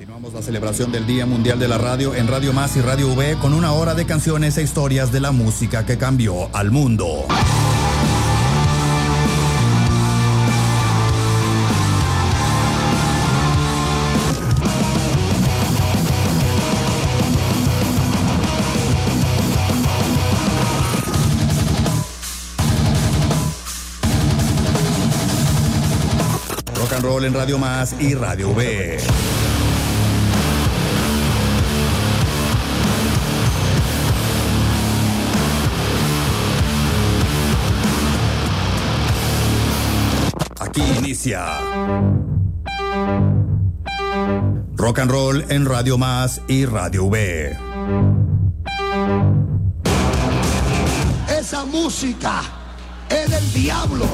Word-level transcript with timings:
Continuamos 0.00 0.32
la 0.32 0.40
celebración 0.40 0.90
del 0.90 1.06
Día 1.06 1.26
Mundial 1.26 1.58
de 1.58 1.68
la 1.68 1.76
Radio 1.76 2.14
en 2.14 2.26
Radio 2.26 2.54
Más 2.54 2.74
y 2.74 2.80
Radio 2.80 3.12
V 3.12 3.36
con 3.36 3.52
una 3.52 3.72
hora 3.72 3.92
de 3.92 4.06
canciones 4.06 4.56
e 4.56 4.62
historias 4.62 5.12
de 5.12 5.20
la 5.20 5.30
música 5.30 5.84
que 5.84 5.98
cambió 5.98 6.48
al 6.56 6.70
mundo. 6.70 7.26
Rock 26.74 26.92
and 26.94 27.04
roll 27.04 27.24
en 27.26 27.34
Radio 27.34 27.58
Más 27.58 27.94
y 28.00 28.14
Radio 28.14 28.48
V. 28.48 29.49
Rock 44.76 45.00
and 45.00 45.10
roll 45.10 45.44
en 45.50 45.66
Radio 45.66 45.98
Más 45.98 46.40
y 46.48 46.64
Radio 46.64 47.04
V. 47.04 47.58
Esa 51.38 51.66
música 51.66 52.40
es 53.10 53.30
del 53.30 53.52
diablo. 53.52 54.06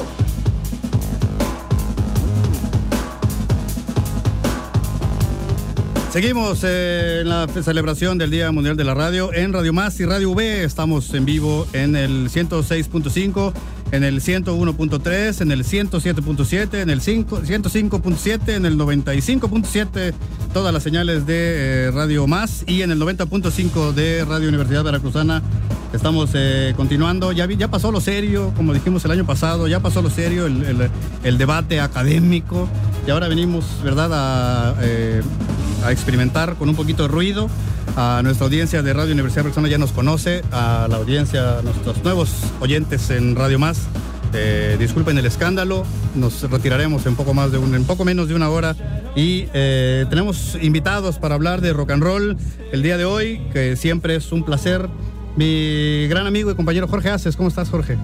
Seguimos 6.11 6.63
eh, 6.63 7.19
en 7.21 7.29
la 7.29 7.47
celebración 7.47 8.17
del 8.17 8.31
Día 8.31 8.51
Mundial 8.51 8.75
de 8.75 8.83
la 8.83 8.95
Radio 8.95 9.31
en 9.33 9.53
Radio 9.53 9.71
Más 9.71 9.99
y 9.99 10.05
Radio 10.05 10.31
V. 10.31 10.63
Estamos 10.63 11.13
en 11.13 11.25
vivo 11.25 11.67
en 11.73 11.95
el 11.95 12.29
106.5, 12.29 13.53
en 13.91 14.03
el 14.03 14.21
101.3, 14.21 15.41
en 15.41 15.51
el 15.51 15.63
107.7, 15.63 16.81
en 16.81 16.89
el 16.89 17.01
5 17.01 17.41
105.7, 17.41 18.49
en 18.55 18.65
el 18.65 18.77
95.7, 18.77 20.13
todas 20.53 20.73
las 20.73 20.83
señales 20.83 21.25
de 21.25 21.87
eh, 21.87 21.91
Radio 21.91 22.27
Más 22.27 22.63
y 22.67 22.81
en 22.81 22.91
el 22.91 22.99
90.5 23.01 23.93
de 23.93 24.25
Radio 24.25 24.49
Universidad 24.49 24.83
Veracruzana. 24.83 25.41
Estamos 25.93 26.31
eh, 26.33 26.73
continuando, 26.75 27.31
ya, 27.31 27.47
ya 27.47 27.69
pasó 27.69 27.91
lo 27.93 28.01
serio, 28.01 28.51
como 28.57 28.73
dijimos 28.73 29.05
el 29.05 29.11
año 29.11 29.25
pasado, 29.25 29.67
ya 29.69 29.79
pasó 29.79 30.01
lo 30.01 30.09
serio, 30.09 30.45
el, 30.45 30.63
el- 30.63 30.89
el 31.23 31.37
debate 31.37 31.79
académico 31.79 32.67
y 33.07 33.11
ahora 33.11 33.27
venimos, 33.29 33.63
¿verdad?, 33.83 34.09
a, 34.13 34.75
eh, 34.81 35.21
a 35.83 35.91
experimentar 35.91 36.55
con 36.55 36.69
un 36.69 36.75
poquito 36.75 37.03
de 37.03 37.09
ruido. 37.09 37.49
A 37.95 38.21
nuestra 38.23 38.45
audiencia 38.45 38.83
de 38.83 38.93
Radio 38.93 39.13
Universidad 39.13 39.43
Veracruzana 39.43 39.69
ya 39.69 39.77
nos 39.77 39.91
conoce, 39.91 40.43
a 40.51 40.87
la 40.89 40.97
audiencia, 40.97 41.59
a 41.59 41.61
nuestros 41.61 42.03
nuevos 42.03 42.29
oyentes 42.59 43.09
en 43.09 43.35
Radio 43.35 43.59
Más. 43.59 43.87
eh, 44.33 44.75
disculpen 44.79 45.17
el 45.17 45.25
escándalo, 45.25 45.83
nos 46.13 46.43
retiraremos 46.49 47.05
en 47.05 47.15
poco 47.15 47.33
más 47.33 47.51
de 47.51 47.57
un, 47.57 47.73
en 47.73 47.85
poco 47.85 48.05
menos 48.05 48.27
de 48.27 48.35
una 48.35 48.49
hora 48.49 48.75
y 49.15 49.47
eh, 49.53 50.05
tenemos 50.09 50.57
invitados 50.61 51.17
para 51.17 51.35
hablar 51.35 51.61
de 51.61 51.73
rock 51.73 51.91
and 51.91 52.03
roll 52.03 52.37
el 52.71 52.83
día 52.83 52.97
de 52.97 53.05
hoy, 53.05 53.41
que 53.53 53.75
siempre 53.75 54.15
es 54.15 54.31
un 54.31 54.43
placer. 54.43 54.89
Mi 55.37 56.07
gran 56.07 56.27
amigo 56.27 56.51
y 56.51 56.55
compañero 56.55 56.87
Jorge 56.87 57.09
Aces, 57.09 57.35
¿cómo 57.35 57.49
estás 57.49 57.69
Jorge? 57.69 57.97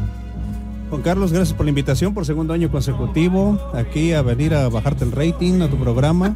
Juan 0.89 1.01
Carlos, 1.01 1.33
gracias 1.33 1.55
por 1.55 1.65
la 1.65 1.69
invitación 1.69 2.13
por 2.13 2.25
segundo 2.25 2.53
año 2.53 2.69
consecutivo 2.69 3.59
aquí 3.73 4.13
a 4.13 4.21
venir 4.21 4.53
a 4.53 4.69
bajarte 4.69 5.03
el 5.03 5.11
rating 5.11 5.61
a 5.61 5.67
tu 5.67 5.77
programa. 5.77 6.35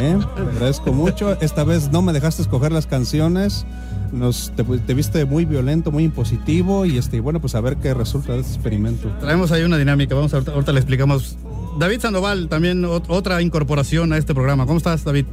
¿Eh? 0.00 0.18
Te 0.34 0.40
agradezco 0.42 0.92
mucho. 0.92 1.38
Esta 1.40 1.64
vez 1.64 1.90
no 1.90 2.02
me 2.02 2.12
dejaste 2.12 2.42
escoger 2.42 2.72
las 2.72 2.86
canciones. 2.86 3.64
Nos, 4.12 4.52
te, 4.54 4.62
te 4.62 4.94
viste 4.94 5.24
muy 5.24 5.44
violento, 5.44 5.90
muy 5.90 6.04
impositivo 6.04 6.86
y 6.86 6.98
este, 6.98 7.18
bueno, 7.20 7.40
pues 7.40 7.54
a 7.56 7.60
ver 7.60 7.76
qué 7.78 7.94
resulta 7.94 8.32
de 8.34 8.40
este 8.40 8.54
experimento. 8.54 9.08
Traemos 9.20 9.50
ahí 9.50 9.62
una 9.64 9.76
dinámica, 9.76 10.14
vamos 10.14 10.32
a, 10.32 10.36
ahorita, 10.36 10.52
ahorita 10.52 10.72
le 10.72 10.78
explicamos. 10.78 11.36
David 11.78 12.00
Sandoval, 12.00 12.48
también 12.48 12.82
ot- 12.84 13.06
otra 13.08 13.42
incorporación 13.42 14.12
a 14.12 14.16
este 14.18 14.32
programa. 14.32 14.66
¿Cómo 14.66 14.78
estás, 14.78 15.02
David? 15.02 15.24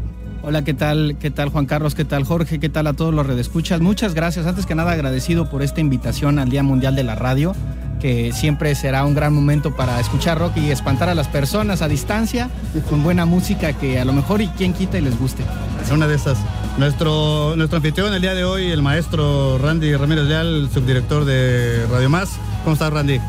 Hola, 0.44 0.64
¿qué 0.64 0.74
tal? 0.74 1.18
¿Qué 1.20 1.30
tal 1.30 1.50
Juan 1.50 1.68
Carlos? 1.68 1.94
¿Qué 1.94 2.06
tal 2.06 2.24
Jorge? 2.24 2.60
¿Qué 2.60 2.70
tal 2.70 2.88
a 2.88 2.94
todos 2.94 3.14
los 3.14 3.28
redescuchas? 3.28 3.80
Muchas 3.82 4.16
gracias. 4.16 4.48
Antes 4.48 4.66
que 4.66 4.74
nada 4.74 4.94
agradecido 4.94 5.48
por 5.52 5.62
esta 5.62 5.82
invitación 5.82 6.40
al 6.40 6.50
Día 6.50 6.64
Mundial 6.64 6.96
de 6.96 7.04
la 7.04 7.14
Radio, 7.14 7.54
que 8.02 8.32
siempre 8.34 8.74
será 8.76 9.06
un 9.06 9.14
gran 9.14 9.34
momento 9.34 9.76
para 9.76 10.00
escuchar 10.00 10.40
rock 10.40 10.58
y 10.58 10.72
espantar 10.72 11.10
a 11.10 11.16
las 11.16 11.28
personas 11.28 11.82
a 11.82 11.88
distancia 11.88 12.50
con 12.90 13.04
buena 13.04 13.26
música 13.26 13.74
que 13.74 14.00
a 14.00 14.06
lo 14.06 14.14
mejor 14.14 14.42
y 14.42 14.48
quien 14.50 14.74
quita 14.74 14.98
y 14.98 15.02
les 15.02 15.18
guste. 15.18 15.44
Una 15.92 16.08
de 16.08 16.16
esas. 16.16 16.38
Nuestro, 16.78 17.56
nuestro 17.56 17.78
anfitrión 17.78 18.14
el 18.14 18.22
día 18.22 18.34
de 18.34 18.44
hoy, 18.44 18.72
el 18.72 18.82
maestro 18.82 19.58
Randy 19.58 19.96
Ramírez 19.96 20.26
Leal, 20.26 20.70
subdirector 20.74 21.26
de 21.26 21.86
Radio 21.92 22.10
Más. 22.10 22.30
¿Cómo 22.64 22.74
estás, 22.74 22.92
Randy? 22.92 23.20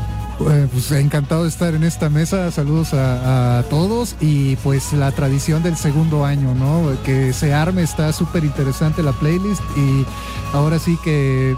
Eh, 0.49 0.67
Pues 0.71 0.91
encantado 0.91 1.43
de 1.43 1.49
estar 1.49 1.73
en 1.73 1.83
esta 1.83 2.09
mesa, 2.09 2.51
saludos 2.51 2.93
a, 2.93 3.63
todos 3.69 4.15
y 4.19 4.55
pues 4.57 4.91
la 4.93 5.11
tradición 5.11 5.63
del 5.63 5.77
segundo 5.77 6.25
año, 6.25 6.53
¿no? 6.55 6.91
Que 7.03 7.33
se 7.33 7.53
arme, 7.53 7.81
está 7.83 8.11
súper 8.13 8.43
interesante 8.43 9.01
la 9.03 9.11
playlist 9.13 9.61
y 9.77 10.05
ahora 10.53 10.79
sí 10.79 10.97
que 11.03 11.55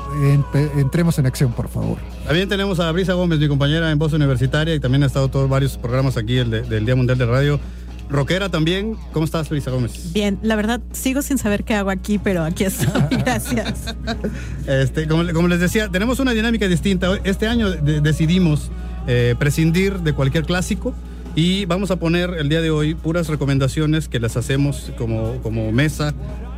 entremos 0.77 1.17
en 1.19 1.25
acción, 1.25 1.51
por 1.51 1.67
favor. 1.69 1.97
También 2.25 2.47
tenemos 2.49 2.79
a 2.79 2.91
Brisa 2.91 3.13
Gómez, 3.13 3.39
mi 3.39 3.47
compañera 3.47 3.91
en 3.91 3.97
Voz 3.99 4.13
Universitaria, 4.13 4.75
y 4.75 4.79
también 4.79 5.03
ha 5.03 5.07
estado 5.07 5.29
todos 5.29 5.49
varios 5.49 5.77
programas 5.77 6.17
aquí 6.17 6.37
el 6.37 6.49
de- 6.51 6.61
del 6.63 6.85
Día 6.85 6.95
Mundial 6.95 7.17
de 7.17 7.25
Radio. 7.25 7.59
Rockera 8.09 8.49
también. 8.49 8.95
¿Cómo 9.13 9.25
estás, 9.25 9.49
Brisa 9.49 9.71
Gómez? 9.71 10.13
Bien, 10.13 10.37
la 10.43 10.55
verdad 10.55 10.79
sigo 10.91 11.21
sin 11.21 11.37
saber 11.37 11.63
qué 11.63 11.73
hago 11.75 11.89
aquí, 11.89 12.17
pero 12.19 12.43
aquí 12.43 12.63
estoy. 12.65 12.87
Gracias. 13.11 13.95
Este, 14.67 15.07
como, 15.07 15.31
como 15.33 15.47
les 15.47 15.59
decía, 15.59 15.89
tenemos 15.89 16.19
una 16.19 16.31
dinámica 16.31 16.67
distinta. 16.67 17.09
Este 17.23 17.47
año 17.47 17.71
de- 17.71 18.01
decidimos 18.01 18.69
eh, 19.07 19.35
prescindir 19.37 19.99
de 19.99 20.13
cualquier 20.13 20.45
clásico 20.45 20.93
y 21.35 21.65
vamos 21.65 21.91
a 21.91 21.97
poner 21.97 22.31
el 22.39 22.47
día 22.49 22.61
de 22.61 22.69
hoy 22.71 22.95
puras 22.95 23.27
recomendaciones 23.27 24.07
que 24.07 24.19
las 24.19 24.37
hacemos 24.37 24.91
como, 24.97 25.41
como 25.41 25.71
mesa, 25.71 26.13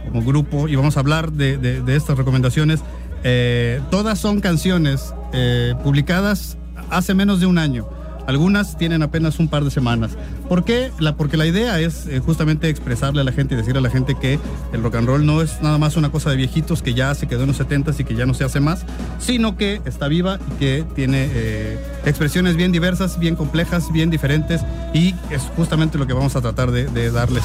como 0.08 0.24
grupo, 0.24 0.68
y 0.68 0.76
vamos 0.76 0.98
a 0.98 1.00
hablar 1.00 1.32
de, 1.32 1.58
de- 1.58 1.82
de 1.82 1.96
estas 1.96 2.18
recomendaciones. 2.18 2.82
Eh, 3.24 3.82
todas 3.90 4.20
son 4.20 4.40
canciones 4.42 5.14
eh, 5.34 5.74
publicadas 5.84 6.58
hace 6.90 7.14
menos 7.14 7.40
de 7.40 7.46
un 7.48 7.58
año. 7.58 7.88
Algunas 8.28 8.78
tienen 8.78 9.02
apenas 9.04 9.40
un 9.40 9.48
par 9.48 9.64
de 9.64 9.72
semanas. 9.72 10.12
¿Por 10.48 10.64
qué? 10.66 10.92
La, 11.00 11.16
porque 11.16 11.38
la 11.38 11.46
idea 11.48 11.80
es 11.80 12.06
eh, 12.08 12.20
justamente 12.20 12.70
expresarle 12.70 13.22
a 13.22 13.24
la 13.24 13.32
gente 13.32 13.56
y 13.56 13.58
decirle 13.58 13.80
a 13.80 13.82
la 13.82 13.90
gente 13.90 14.16
que 14.20 14.38
el 14.74 14.84
rock 14.84 14.96
and 14.96 15.08
roll 15.08 15.26
no 15.26 15.42
es 15.42 15.62
nada 15.62 15.78
más 15.78 15.96
una 15.98 16.10
cosa 16.12 16.30
de 16.30 16.36
viejitos 16.36 16.82
que 16.82 16.94
ya 16.94 17.16
se 17.16 17.28
quedó 17.28 17.42
en 17.42 17.48
los 17.48 17.58
70 17.58 17.94
y 17.98 18.04
que 18.04 18.16
ya 18.16 18.26
no 18.26 18.34
se 18.34 18.44
hace 18.44 18.60
más, 18.60 18.86
sino 19.20 19.56
que 19.58 19.82
está 19.86 20.08
viva 20.08 20.40
y 20.56 20.60
que 20.60 20.86
tiene 20.96 21.30
eh, 21.32 21.80
expresiones 22.06 22.56
bien 22.58 22.72
diversas, 22.72 23.18
bien 23.18 23.36
complejas, 23.36 23.92
bien 23.92 24.10
diferentes 24.10 24.62
y 24.94 25.16
es 25.32 25.42
justamente 25.56 25.98
lo 25.98 26.06
que 26.06 26.14
vamos 26.14 26.36
a 26.36 26.42
tratar 26.42 26.72
de, 26.72 26.86
darles, 27.12 27.44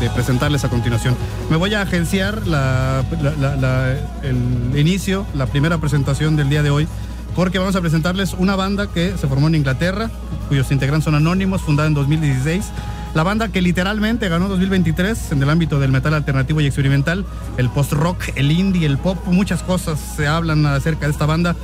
de, 0.00 0.08
presentarles 0.10 0.64
a 0.64 0.70
continuación. 0.70 1.14
Me 1.50 1.56
voy 1.56 1.74
a 1.74 1.82
agenciar 1.82 2.46
la- 2.46 3.04
el 4.22 4.78
inicio, 4.78 5.26
la 5.34 5.46
primera 5.46 5.78
presentación 5.78 6.36
del 6.36 6.48
día 6.48 6.62
de 6.62 6.70
hoy 6.70 6.88
porque 7.34 7.58
vamos 7.58 7.76
a 7.76 7.80
presentarles 7.80 8.34
una 8.34 8.56
banda 8.56 8.88
que 8.88 9.16
se 9.16 9.26
formó 9.26 9.48
en 9.48 9.54
Inglaterra, 9.54 10.10
cuyos 10.48 10.70
integrantes 10.70 11.04
son 11.04 11.14
anónimos, 11.14 11.62
fundada 11.62 11.88
en 11.88 11.94
2016. 11.94 12.64
La 13.14 13.22
banda 13.22 13.48
que 13.48 13.60
literalmente 13.60 14.28
ganó 14.28 14.48
2023 14.48 15.32
en 15.32 15.42
el 15.42 15.50
ámbito 15.50 15.78
del 15.78 15.92
metal 15.92 16.14
alternativo 16.14 16.60
y 16.60 16.66
experimental, 16.66 17.26
el 17.58 17.68
post-rock, 17.68 18.22
el 18.36 18.50
indie, 18.50 18.86
el 18.86 18.96
pop, 18.96 19.18
muchas 19.26 19.62
cosas 19.62 20.00
se 20.16 20.26
hablan 20.26 20.64
acerca 20.64 21.06
de 21.06 21.12
esta 21.12 21.26
banda. 21.26 21.54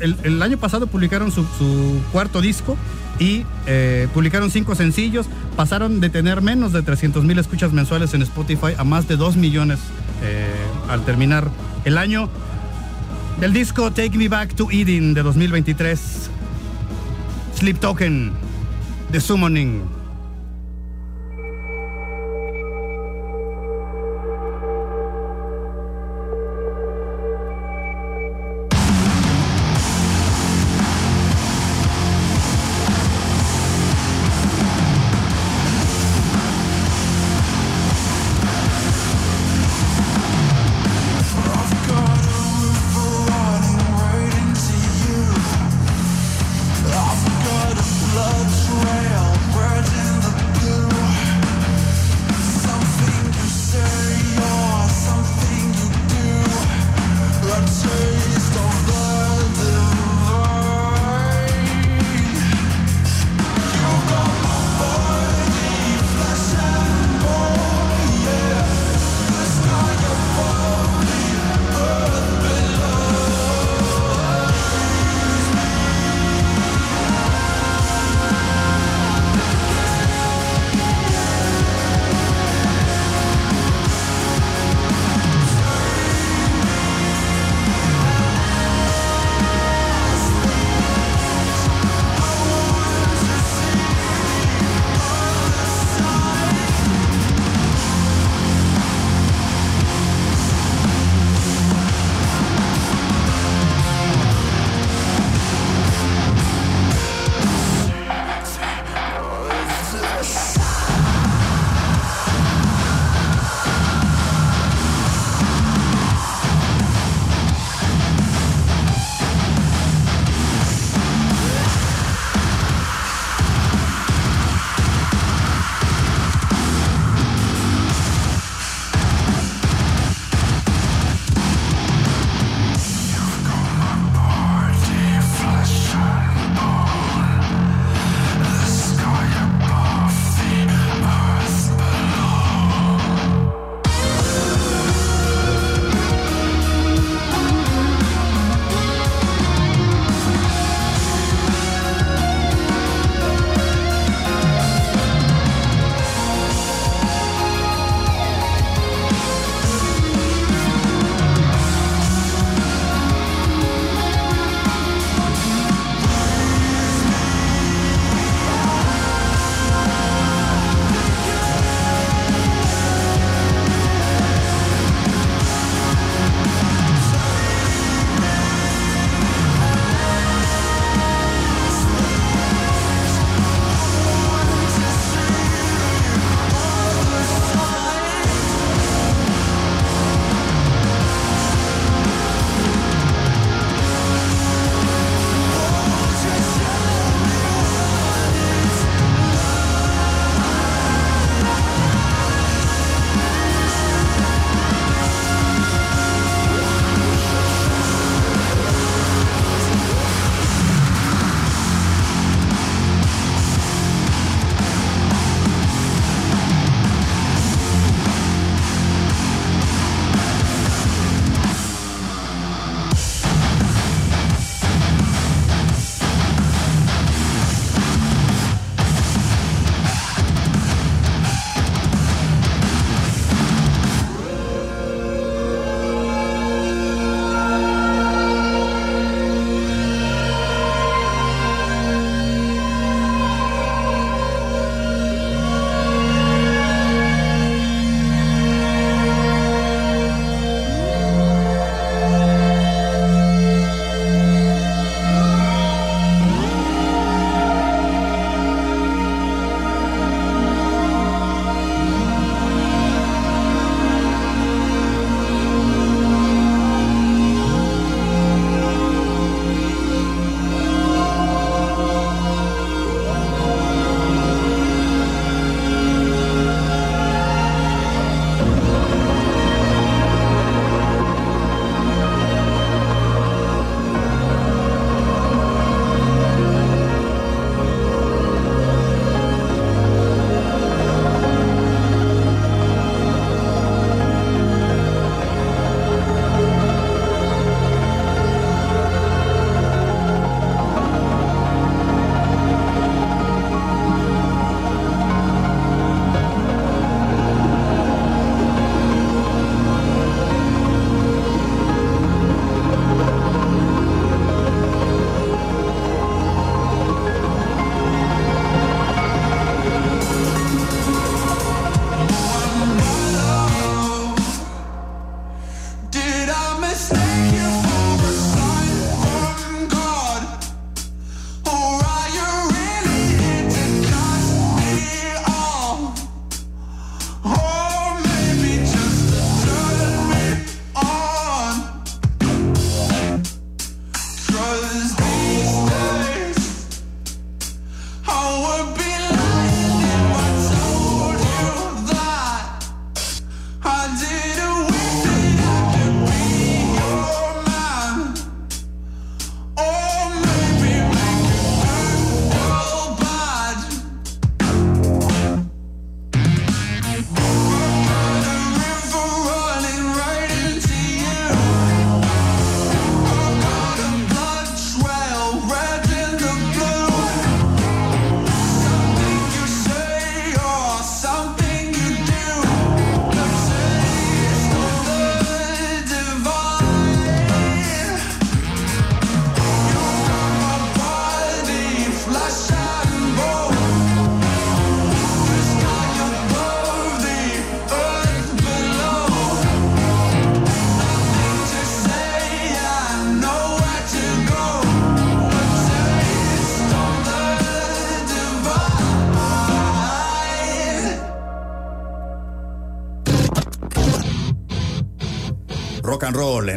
El, 0.00 0.42
año 0.42 0.58
pasado 0.58 0.86
publicaron 0.86 1.32
su, 1.32 1.42
su 1.58 1.98
cuarto 2.12 2.42
disco 2.42 2.76
y 3.18 3.44
eh, 3.66 4.08
publicaron 4.12 4.50
cinco 4.50 4.74
sencillos. 4.74 5.26
Pasaron 5.56 6.00
de 6.00 6.10
tener 6.10 6.42
menos 6.42 6.72
de 6.72 6.82
300 6.82 7.24
mil 7.24 7.38
escuchas 7.38 7.72
mensuales 7.72 8.12
en 8.12 8.20
Spotify 8.20 8.74
a 8.76 8.84
más 8.84 9.08
de 9.08 9.16
2 9.16 9.36
millones 9.36 9.78
eh, 10.22 10.46
al 10.88 11.04
terminar 11.04 11.48
el 11.86 11.96
año 11.96 12.28
del 13.40 13.52
disco 13.52 13.90
Take 13.90 14.16
Me 14.16 14.28
Back 14.28 14.54
to 14.54 14.68
Eden 14.70 15.14
de 15.14 15.22
2023. 15.22 16.30
Sleep 17.54 17.78
Token, 17.78 18.32
The 19.10 19.20
Summoning. 19.20 19.95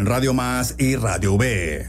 Radio 0.10 0.34
Más 0.34 0.74
y 0.80 0.96
Radio 0.96 1.36
V. 1.36 1.86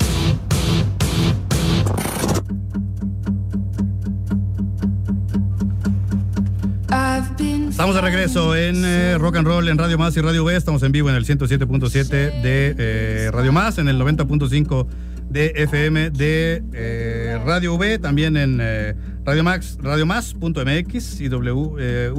Estamos 7.71 7.95
de 7.95 8.01
regreso 8.03 8.55
en 8.55 8.85
eh, 8.85 9.17
Rock 9.17 9.37
and 9.37 9.47
Roll 9.47 9.69
en 9.71 9.79
Radio 9.79 9.97
Más 9.97 10.15
y 10.19 10.21
Radio 10.21 10.45
V. 10.45 10.55
Estamos 10.55 10.83
en 10.83 10.93
vivo 10.93 11.09
en 11.09 11.17
el 11.17 11.25
107.7 11.25 12.09
de 12.43 12.75
eh, 12.77 13.31
Radio 13.33 13.55
Más, 13.55 13.79
en 13.79 13.89
el 13.89 13.99
90.5 13.99 14.87
de 15.31 15.53
FM 15.57 16.11
de 16.11 16.63
eh, 16.75 17.41
Radio 17.47 17.75
V, 17.77 17.99
también 18.01 18.37
en 18.37 18.59
eh, 18.61 18.95
Radio 19.25 19.45
Max, 19.45 19.79
Radio 19.81 20.05
Más.mx 20.05 21.21
y 21.23 21.29
W, 21.29 22.13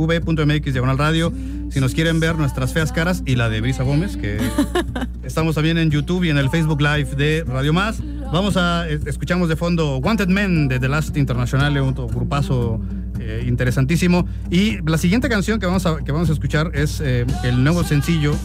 diagonal 0.74 0.98
radio. 0.98 1.32
Si 1.72 1.80
nos 1.80 1.94
quieren 1.94 2.20
ver 2.20 2.38
nuestras 2.38 2.74
feas 2.74 2.92
caras 2.92 3.24
y 3.26 3.38
la 3.38 3.48
de 3.48 3.62
Brisa 3.62 3.84
Gómez, 3.84 4.18
que 4.18 4.38
estamos 5.24 5.56
también 5.56 5.78
en 5.78 5.90
YouTube 5.90 6.26
y 6.26 6.30
en 6.30 6.38
el 6.38 6.50
Facebook 6.50 6.82
Live 6.82 7.16
de 7.16 7.46
Radio 7.48 7.72
Más. 7.72 8.04
Vamos 8.30 8.58
a, 8.58 8.90
escuchamos 8.90 9.48
de 9.48 9.56
fondo 9.56 9.98
Wanted 10.00 10.28
Men 10.28 10.68
de 10.68 10.82
The 10.82 10.90
Last 10.90 11.16
International, 11.16 11.78
un 11.80 11.94
grupazo 11.94 12.82
eh, 13.22 13.46
interesantísimo. 13.48 14.28
Y 14.50 14.82
la 14.86 14.98
siguiente 14.98 15.30
canción 15.30 15.62
que 15.62 15.66
vamos 15.66 15.86
a, 15.86 16.04
que 16.04 16.12
vamos 16.12 16.30
a 16.30 16.34
escuchar 16.34 16.72
es 16.74 17.00
eh, 17.00 17.26
el 17.46 17.64
nuevo 17.64 17.86
sencillo, 17.86 18.36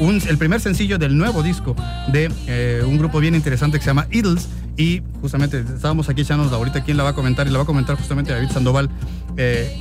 un, 0.00 0.20
el 0.28 0.36
primer 0.36 0.60
sencillo 0.60 0.98
del 0.98 1.16
nuevo 1.16 1.44
disco 1.44 1.76
de 2.10 2.28
eh, 2.48 2.82
un 2.84 2.98
grupo 2.98 3.20
bien 3.20 3.36
interesante 3.36 3.78
que 3.78 3.84
se 3.84 3.90
llama 3.90 4.08
Idols. 4.10 4.48
Y 4.76 5.02
justamente 5.20 5.60
estábamos 5.60 6.08
aquí 6.08 6.22
echándonos 6.22 6.52
ahorita 6.52 6.82
quién 6.82 6.96
la 6.96 7.04
va 7.04 7.10
a 7.10 7.14
comentar 7.14 7.46
y 7.46 7.50
la 7.50 7.58
va 7.58 7.62
a 7.62 7.66
comentar 7.66 7.96
justamente 7.96 8.32
David 8.32 8.50
Sandoval. 8.50 8.90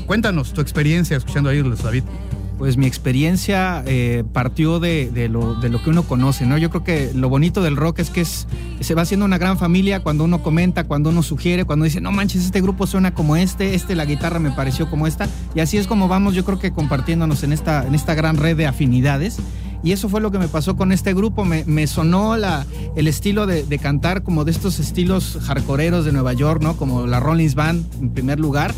cuéntanos 0.06 0.54
tu 0.54 0.62
experiencia 0.62 1.18
escuchando 1.18 1.50
a 1.50 1.56
Idols, 1.56 1.82
David 1.82 2.04
pues 2.58 2.78
mi 2.78 2.88
experiencia 2.88 3.84
eh, 3.86 4.24
partió 4.34 4.80
de, 4.80 5.30
lo, 5.30 5.60
que 5.60 5.90
uno 5.90 6.04
conoce, 6.04 6.46
¿no? 6.46 6.58
Yo 6.58 6.70
creo 6.70 6.84
que 6.84 7.12
lo 7.14 7.30
bonito 7.30 7.62
del 7.62 7.76
rock 7.76 8.00
es 8.00 8.10
que 8.10 8.26
se 8.26 8.96
va 8.96 9.04
haciendo 9.04 9.26
una 9.26 9.38
gran 9.38 9.58
familia 9.58 10.02
cuando 10.02 10.24
uno 10.24 10.42
comenta, 10.42 10.86
cuando 10.86 11.12
uno 11.12 11.22
sugiere, 11.22 11.66
cuando 11.66 11.86
dice, 11.86 12.02
no 12.02 12.12
manches, 12.12 12.46
este 12.46 12.62
grupo 12.62 12.88
suena 12.88 13.14
como 13.14 13.36
este, 13.36 13.76
este 13.76 13.96
la 13.96 14.06
guitarra 14.06 14.40
me 14.40 14.52
pareció 14.52 14.90
como 14.90 15.08
esta, 15.08 15.28
y 15.54 15.60
así 15.60 15.78
es 15.78 15.88
como 15.88 16.08
vamos, 16.08 16.34
yo 16.34 16.46
creo 16.46 16.60
que 16.60 16.72
compartiéndonos 16.72 17.44
en 17.44 17.54
esta, 17.54 17.86
en 17.86 17.94
esta 17.94 18.16
gran 18.16 18.38
red 18.38 18.58
de 18.58 18.66
afinidades. 18.66 19.38
Y 19.84 19.92
eso 19.92 20.10
fue 20.10 20.22
lo 20.22 20.32
que 20.32 20.40
me 20.40 20.48
pasó 20.48 20.76
con 20.76 20.92
este 20.92 21.14
grupo. 21.14 21.46
Me, 21.46 21.88
sonó 21.88 22.36
el 22.36 23.08
estilo 23.08 23.46
de, 23.46 23.64
de, 23.64 23.78
cantar 23.78 24.24
como 24.24 24.44
de 24.44 24.50
estos 24.50 24.80
estilos 24.80 25.38
hardcoreeros 25.44 26.04
de 26.04 26.12
Nueva 26.12 26.34
York, 26.34 26.64
¿no? 26.64 26.76
Como 26.76 27.06
la 27.06 27.20
Rollins 27.20 27.54
Band 27.54 27.86
en 28.02 28.10
primer 28.10 28.40
lugar 28.40 28.74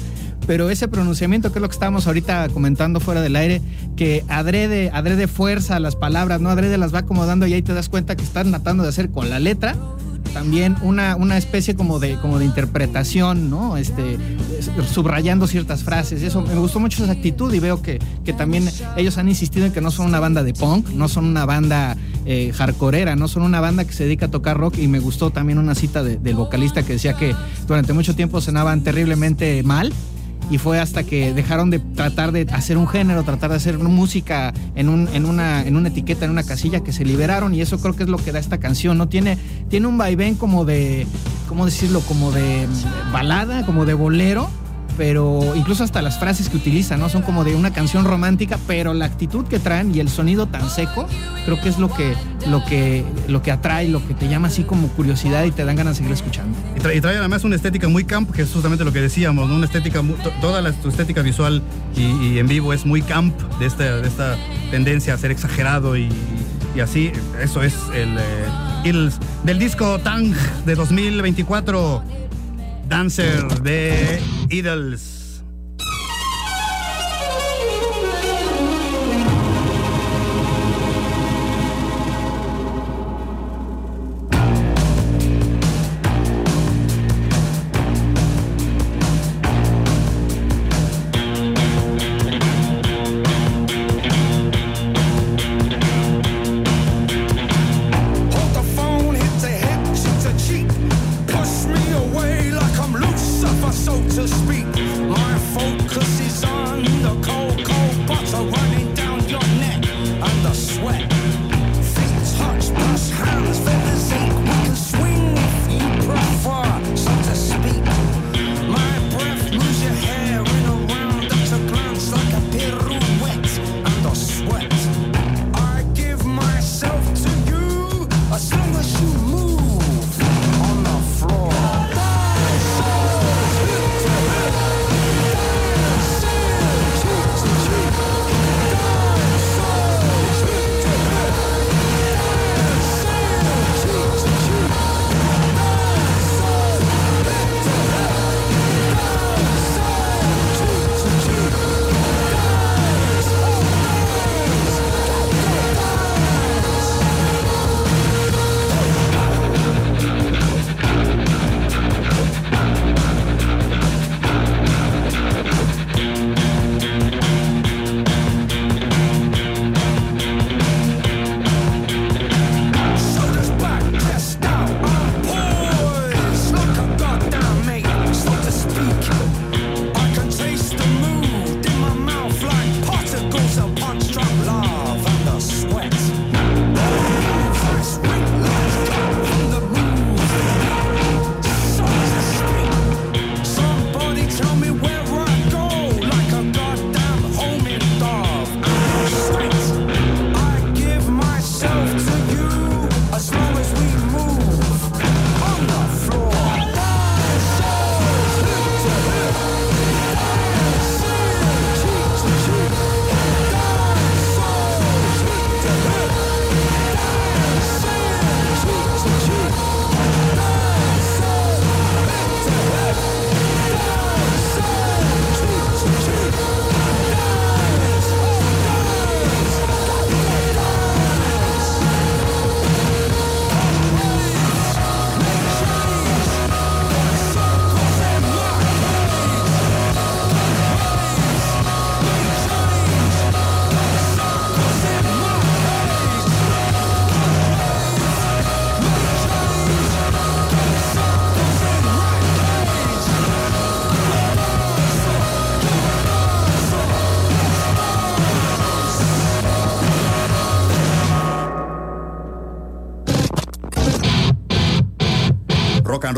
pero 0.50 0.72
ese 0.72 0.88
pronunciamiento, 0.88 1.52
que 1.52 1.60
es 1.60 1.62
lo 1.62 1.70
que 1.70 1.74
estábamos 1.74 2.08
ahorita 2.08 2.50
comentando 2.50 3.00
fuera 3.00 3.22
del 3.22 3.36
aire, 3.36 3.62
que 3.96 4.26
adrede, 4.30 4.90
adrede 4.92 5.28
fuerza 5.28 5.80
las 5.80 5.96
palabras, 5.96 6.42
¿no? 6.42 6.50
Adrede 6.50 6.80
las 6.80 6.92
va 6.92 7.00
acomodando 7.00 7.46
y 7.46 7.54
ahí 7.54 7.62
te 7.62 7.76
das 7.76 7.88
cuenta 7.88 8.16
que 8.16 8.24
están 8.24 8.50
tratando 8.50 8.82
de 8.82 8.90
hacer 8.90 9.12
con 9.12 9.30
la 9.30 9.38
letra 9.38 9.76
también 10.34 10.76
una, 10.82 11.16
una 11.16 11.38
especie 11.38 11.76
como 11.76 12.00
de, 12.00 12.16
como 12.16 12.40
de 12.40 12.46
interpretación, 12.46 13.52
¿no? 13.52 13.78
Este, 13.78 14.18
subrayando 14.92 15.46
ciertas 15.46 15.84
frases. 15.84 16.24
Eso 16.24 16.42
me 16.42 16.56
gustó 16.56 16.80
mucho 16.80 17.04
esa 17.04 17.14
actitud 17.14 17.54
y 17.54 17.60
veo 17.60 17.84
que, 17.84 18.00
que 18.26 18.34
también 18.34 18.68
ellos 18.98 19.20
han 19.20 19.30
insistido 19.30 19.68
en 19.68 19.72
que 19.72 19.82
no 19.82 19.92
son 19.92 20.08
una 20.08 20.20
banda 20.20 20.42
de 20.42 20.56
punk, 20.56 20.90
no 20.90 21.10
son 21.10 21.26
una 21.26 21.46
banda 21.46 21.96
eh, 22.26 22.52
hardcoreera, 22.56 23.16
no 23.16 23.28
son 23.28 23.44
una 23.44 23.60
banda 23.60 23.86
que 23.86 23.94
se 23.94 24.06
dedica 24.06 24.26
a 24.28 24.32
tocar 24.32 24.58
rock 24.58 24.80
y 24.80 24.88
me 24.88 24.98
gustó 24.98 25.30
también 25.30 25.60
una 25.60 25.76
cita 25.76 26.04
del 26.04 26.36
vocalista 26.36 26.82
que 26.82 26.94
decía 26.94 27.14
que 27.14 27.36
durante 27.68 27.94
mucho 27.94 28.16
tiempo 28.16 28.42
sonaban 28.42 28.82
terriblemente 28.82 29.62
mal 29.62 29.94
y 30.50 30.58
fue 30.58 30.80
hasta 30.80 31.04
que 31.04 31.34
dejaron 31.34 31.70
de 31.70 31.80
tratar 31.80 32.32
de 32.32 32.48
hacer 32.52 32.78
un 32.78 32.88
género, 32.88 33.24
tratar 33.24 33.52
de 33.52 33.58
hacer 33.58 33.78
música 33.78 34.54
en, 34.76 34.90
un, 34.90 35.08
en, 35.14 35.26
una, 35.26 35.66
en 35.66 35.76
una 35.76 35.90
etiqueta, 35.90 36.26
en 36.26 36.32
una 36.32 36.44
casilla, 36.44 36.82
que 36.82 36.92
se 36.92 37.06
liberaron 37.06 37.54
y 37.54 37.62
eso 37.62 37.80
creo 37.80 37.96
que 37.96 38.04
es 38.04 38.10
lo 38.10 38.18
que 38.18 38.32
da 38.32 38.40
esta 38.40 38.60
canción, 38.60 38.98
¿no? 38.98 39.08
Tiene, 39.08 39.38
tiene 39.70 39.88
un 39.88 39.98
vaivén 39.98 40.36
como 40.36 40.66
de, 40.66 41.06
¿cómo 41.48 41.66
decirlo? 41.66 42.02
Como 42.02 42.32
de 42.32 42.68
balada, 43.12 43.66
como 43.66 43.86
de 43.86 43.94
bolero 43.94 44.50
pero 45.00 45.56
incluso 45.56 45.86
hasta 45.86 46.02
las 46.02 46.20
frases 46.20 46.50
que 46.50 46.58
utilizan, 46.58 47.00
¿no? 47.00 47.08
Son 47.08 47.22
como 47.22 47.46
de 47.46 47.56
una 47.56 47.72
canción 47.72 48.04
romántica, 48.04 48.60
pero 48.68 48.94
la 48.94 49.06
actitud 49.06 49.48
que 49.48 49.58
traen 49.58 49.96
y 49.96 50.02
el 50.02 50.10
sonido 50.10 50.48
tan 50.48 50.70
seco, 50.70 51.08
creo 51.46 51.62
que 51.62 51.70
es 51.70 51.80
lo 51.80 51.88
que, 51.88 52.16
lo 52.48 52.66
que, 52.66 53.06
lo 53.30 53.42
que 53.42 53.54
atrae, 53.54 53.88
lo 53.88 54.06
que 54.06 54.14
te 54.14 54.28
llama 54.28 54.50
así 54.50 54.64
como 54.64 54.90
curiosidad 54.90 55.46
y 55.46 55.52
te 55.52 55.64
dan 55.64 55.78
ganas 55.78 55.94
de 55.94 55.98
seguir 56.00 56.12
escuchando. 56.12 56.58
Y, 56.76 57.00
trae, 57.00 57.18
además 57.18 57.46
una 57.46 57.56
estética 57.56 57.88
muy 57.88 58.04
camp, 58.04 58.30
que 58.32 58.42
es 58.42 58.52
justamente 58.52 58.84
lo 58.84 58.92
que 58.92 59.00
decíamos. 59.00 59.50
Una 59.50 59.68
estética, 59.68 60.04
toda 60.42 60.62
la 60.62 60.72
estética 60.72 61.22
visual 61.22 61.62
y, 61.96 62.38
en 62.38 62.48
vivo 62.50 62.74
es 62.74 62.86
muy 62.86 63.02
camp 63.02 63.34
de 63.58 63.68
esta, 63.68 64.02
de 64.02 64.08
esta 64.08 64.36
tendencia 64.70 65.14
a 65.14 65.18
ser 65.18 65.32
exagerado 65.32 65.96
y, 65.96 66.10
así. 66.84 67.14
Eso 67.42 67.64
es 67.64 67.74
el, 67.96 68.18
eh, 68.18 69.10
del 69.46 69.60
disco 69.60 69.98
Tang 70.00 70.34
de 70.66 70.76
2024. 70.76 72.19
Dancer 72.90 73.48
de 73.62 74.20
Idols. 74.50 75.19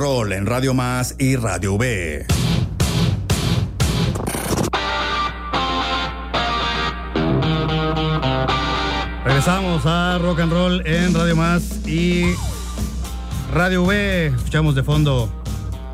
En 0.01 0.47
Radio 0.47 0.73
Más 0.73 1.13
y 1.19 1.35
Radio 1.35 1.75
V. 1.75 2.25
Regresamos 9.23 9.85
a 9.85 10.17
rock 10.17 10.39
and 10.39 10.51
roll 10.51 10.87
en 10.87 11.13
Radio 11.13 11.35
Más 11.35 11.87
y 11.87 12.33
Radio 13.53 13.83
V. 13.83 14.25
Escuchamos 14.35 14.73
de 14.73 14.81
fondo 14.81 15.31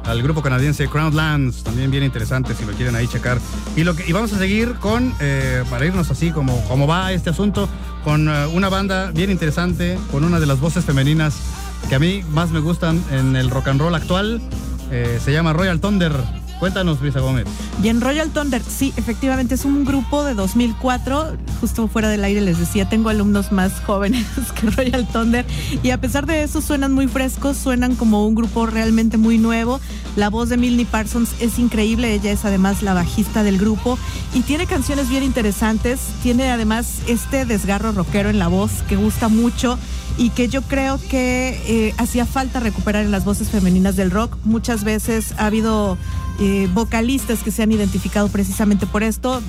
al 0.05 0.23
grupo 0.23 0.41
canadiense 0.41 0.87
Crownlands, 0.87 1.63
también 1.63 1.91
bien 1.91 2.03
interesante 2.03 2.55
si 2.55 2.63
lo 2.63 2.71
quieren 2.71 2.95
ahí 2.95 3.09
checar. 3.09 3.39
Y, 3.75 3.83
lo 3.83 3.93
y 4.07 4.13
vamos 4.13 4.31
a 4.31 4.37
seguir 4.37 4.75
con, 4.75 5.13
eh, 5.19 5.65
para 5.69 5.85
irnos 5.85 6.09
así 6.11 6.31
como, 6.31 6.63
como 6.69 6.87
va 6.87 7.11
este 7.11 7.29
asunto, 7.29 7.67
con 8.05 8.29
eh, 8.29 8.45
una 8.53 8.69
banda 8.69 9.11
bien 9.11 9.29
interesante, 9.31 9.99
con 10.13 10.23
una 10.23 10.39
de 10.39 10.45
las 10.45 10.61
voces 10.61 10.85
femeninas 10.85 11.33
que 11.87 11.95
a 11.95 11.99
mí 11.99 12.21
más 12.31 12.51
me 12.51 12.59
gustan 12.59 13.01
en 13.11 13.35
el 13.35 13.49
rock 13.49 13.69
and 13.69 13.79
roll 13.79 13.95
actual. 13.95 14.41
Eh, 14.91 15.19
se 15.23 15.31
llama 15.31 15.53
Royal 15.53 15.79
Thunder. 15.79 16.13
Cuéntanos, 16.59 16.99
Brisa 16.99 17.19
Gómez. 17.19 17.45
Y 17.83 17.89
en 17.89 18.01
Royal 18.01 18.31
Thunder, 18.31 18.61
sí, 18.63 18.91
efectivamente 18.97 19.53
es 19.53 19.63
un 19.63 19.85
grupo 19.85 20.23
de 20.23 20.33
2004. 20.33 21.37
Justo 21.61 21.87
fuera 21.87 22.09
del 22.09 22.23
aire 22.23 22.41
les 22.41 22.57
decía, 22.57 22.89
tengo 22.89 23.09
alumnos 23.09 23.51
más 23.51 23.73
jóvenes 23.85 24.25
que 24.59 24.69
Royal 24.71 25.07
Thunder. 25.07 25.45
Y 25.83 25.91
a 25.91 26.01
pesar 26.01 26.25
de 26.25 26.41
eso, 26.41 26.61
suenan 26.61 26.93
muy 26.93 27.07
frescos, 27.07 27.57
suenan 27.57 27.95
como 27.95 28.25
un 28.25 28.35
grupo 28.35 28.65
realmente 28.65 29.17
muy 29.17 29.37
nuevo. 29.37 29.79
La 30.15 30.29
voz 30.29 30.49
de 30.49 30.57
Milne 30.57 30.85
Parsons 30.85 31.29
es 31.39 31.59
increíble. 31.59 32.13
Ella 32.13 32.31
es 32.31 32.43
además 32.43 32.81
la 32.81 32.95
bajista 32.95 33.43
del 33.43 33.59
grupo 33.59 33.99
y 34.33 34.41
tiene 34.41 34.65
canciones 34.65 35.09
bien 35.09 35.23
interesantes. 35.23 35.99
Tiene 36.23 36.49
además 36.49 37.01
este 37.07 37.45
desgarro 37.45 37.91
rockero 37.91 38.29
en 38.29 38.39
la 38.39 38.47
voz 38.47 38.71
que 38.89 38.95
gusta 38.95 39.27
mucho 39.27 39.77
y 40.17 40.29
que 40.31 40.47
yo 40.47 40.61
creo 40.63 40.99
que 41.09 41.59
eh, 41.67 41.93
hacía 41.97 42.25
falta 42.25 42.59
recuperar 42.59 43.03
en 43.05 43.11
las 43.11 43.23
voces 43.25 43.49
femeninas 43.49 43.95
del 43.95 44.11
rock. 44.11 44.35
Muchas 44.43 44.83
veces 44.83 45.33
ha 45.37 45.45
habido 45.47 45.97
eh, 46.39 46.67
vocalistas 46.73 47.43
que 47.43 47.51
se 47.51 47.63
han 47.63 47.71
identificado 47.71 48.27
precisamente 48.29 48.85
por 48.87 49.03
esto. 49.03 49.41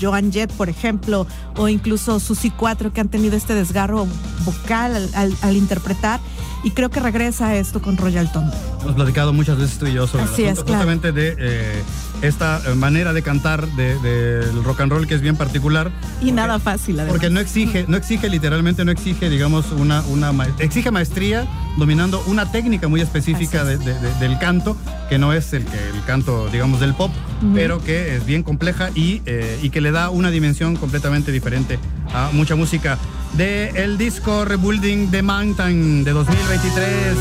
Joan 0.00 0.30
Jett, 0.30 0.52
por 0.52 0.68
ejemplo, 0.68 1.26
o 1.56 1.68
incluso 1.68 2.20
Susi 2.20 2.50
4, 2.50 2.92
que 2.92 3.00
han 3.00 3.08
tenido 3.08 3.34
este 3.36 3.54
desgarro 3.54 4.06
vocal 4.44 4.94
al, 4.94 5.10
al- 5.14 5.36
al 5.40 5.56
interpretar. 5.56 6.20
Y 6.64 6.72
creo 6.72 6.90
que 6.90 7.00
regresa 7.00 7.54
esto 7.54 7.80
con 7.80 7.96
Royal 7.96 8.30
Thunder. 8.32 8.58
Hemos 8.82 8.94
platicado 8.96 9.32
muchas 9.32 9.56
veces 9.56 9.78
tú 9.78 9.86
y 9.86 9.92
yo 9.94 10.06
sobre 10.06 10.24
el 10.24 10.30
Así 10.30 10.42
es, 10.42 10.52
asunto, 10.52 10.64
claro. 10.66 10.80
justamente 10.80 11.12
de 11.12 11.36
eh, 11.38 11.82
esta 12.22 12.60
eh, 12.66 12.74
manera 12.74 13.12
de 13.12 13.22
cantar 13.22 13.66
de- 13.68 13.98
del 13.98 14.64
rock 14.64 14.80
and 14.80 14.92
roll 14.92 15.06
que 15.06 15.14
es 15.14 15.20
bien 15.20 15.36
particular. 15.36 15.90
Y 16.20 16.32
nada 16.32 16.58
fácil, 16.58 16.96
además. 16.98 17.12
Porque 17.12 17.30
no 17.30 17.40
exige, 17.40 17.84
no 17.88 17.96
exige 17.96 18.28
literalmente, 18.28 18.84
no 18.84 18.90
exige, 18.92 19.28
digamos, 19.30 19.70
una, 19.72 20.02
una 20.08 20.32
ma- 20.32 20.46
exige 20.58 20.90
maestría 20.90 21.46
dominando 21.78 22.22
una 22.26 22.50
técnica 22.50 22.88
muy 22.88 23.00
específica 23.00 23.64
de- 23.64 23.74
es. 23.74 23.84
de- 23.84 23.94
de- 24.00 24.14
del 24.18 24.38
canto, 24.38 24.76
que 25.08 25.18
no 25.18 25.32
es 25.32 25.52
el 25.52 25.64
que 25.64 25.76
el 25.94 26.02
canto, 26.04 26.48
digamos, 26.50 26.80
del 26.80 26.94
pop, 26.94 27.10
Ujú. 27.42 27.52
pero 27.54 27.82
que 27.82 28.16
es 28.16 28.24
bien 28.24 28.42
compleja 28.42 28.90
y, 28.94 29.20
eh, 29.26 29.58
y 29.62 29.70
que 29.70 29.80
le 29.80 29.90
da 29.92 30.08
una 30.10 30.30
dimensión 30.30 30.76
completamente 30.76 31.32
diferente 31.32 31.78
a 32.14 32.30
mucha 32.32 32.56
música. 32.56 32.98
De 33.36 33.68
el 33.84 33.98
disco 33.98 34.44
Rebuilding 34.46 35.10
the 35.10 35.20
Mountain 35.22 36.04
de 36.04 36.12
2023, 36.12 37.16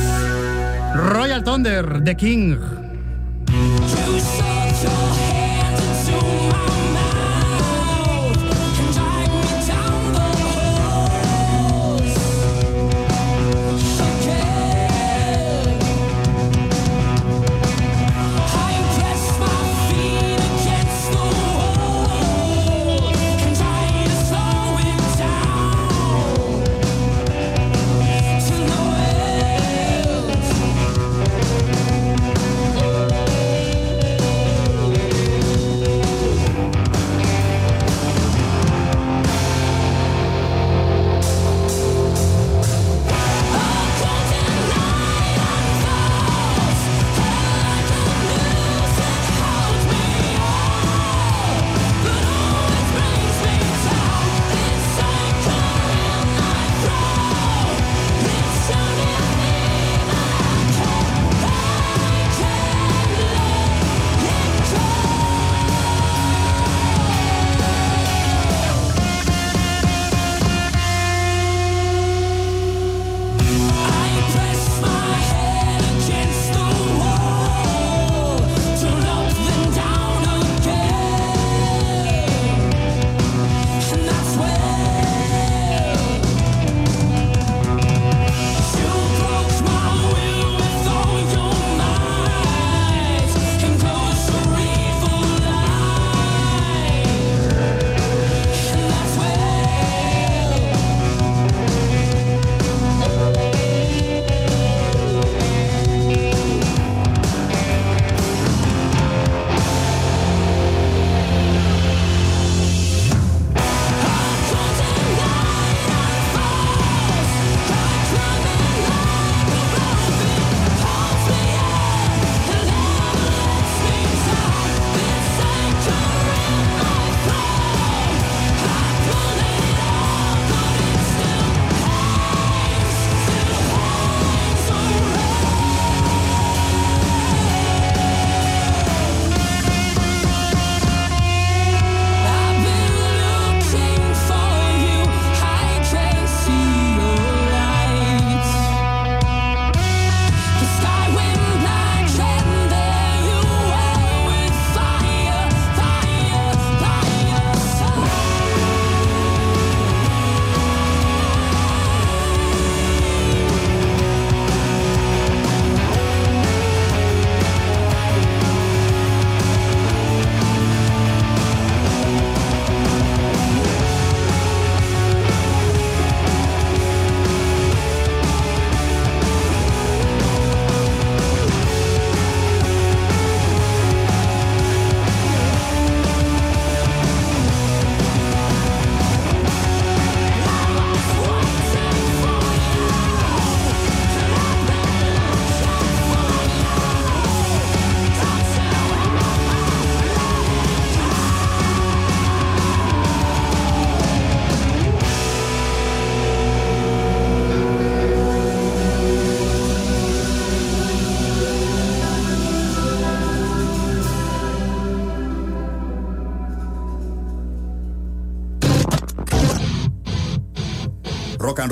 Royal 0.95 1.43
Thunder, 1.43 2.01
The 2.05 2.15
King. 2.15 2.55
Rock 4.85 5.24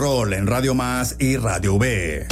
En 0.04 0.48
Radio 0.48 0.76
Más 0.76 1.16
y 1.18 1.38
Radio 1.38 1.76
V. 1.76 2.28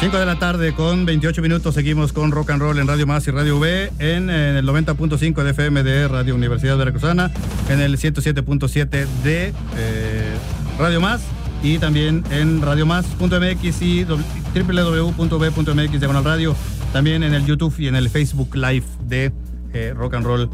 5 0.00 0.16
de 0.16 0.24
la 0.24 0.38
tarde 0.38 0.72
con 0.72 1.04
28 1.04 1.42
minutos 1.42 1.74
seguimos 1.74 2.14
con 2.14 2.30
Rock 2.30 2.52
and 2.52 2.62
Roll 2.62 2.78
en 2.78 2.88
Radio 2.88 3.06
Más 3.06 3.28
y 3.28 3.32
Radio 3.32 3.58
V 3.58 3.92
en, 3.98 4.30
el 4.30 4.66
90.5 4.66 5.42
de 5.42 5.50
FM 5.50 5.82
de 5.82 6.08
Radio 6.08 6.34
Universidad 6.34 6.78
Veracruzana, 6.78 7.30
en 7.68 7.82
el 7.82 7.98
107.7 7.98 9.06
de 9.22 9.52
eh, 9.76 10.34
Radio 10.78 11.02
Más 11.02 11.20
y 11.62 11.76
también 11.76 12.24
en 12.30 12.62
radiomás.mx 12.62 13.82
y 13.82 14.04
www.v.mx 14.04 16.00
diagonal 16.00 16.24
radio, 16.24 16.56
también 16.94 17.22
en 17.22 17.34
el 17.34 17.44
YouTube 17.44 17.74
y 17.78 17.88
en 17.88 17.96
el 17.96 18.08
Facebook 18.08 18.56
Live 18.56 18.86
de 19.06 19.30
eh, 19.74 19.92
Rock 19.94 20.14
and 20.14 20.24
Roll, 20.24 20.50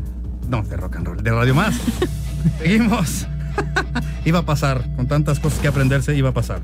no, 0.48 0.62
de 0.62 0.76
Rock 0.76 0.96
and 0.96 1.06
Roll, 1.06 1.22
de 1.22 1.30
Radio 1.30 1.54
Más. 1.54 1.76
Seguimos. 2.59 3.26
iba 4.24 4.40
a 4.40 4.42
pasar, 4.46 4.85
con 4.96 5.06
tantas 5.06 5.38
cosas 5.38 5.59
que 5.61 5.68
aprenderse, 5.68 6.16
iba 6.16 6.30
a 6.30 6.35
pasar. 6.35 6.61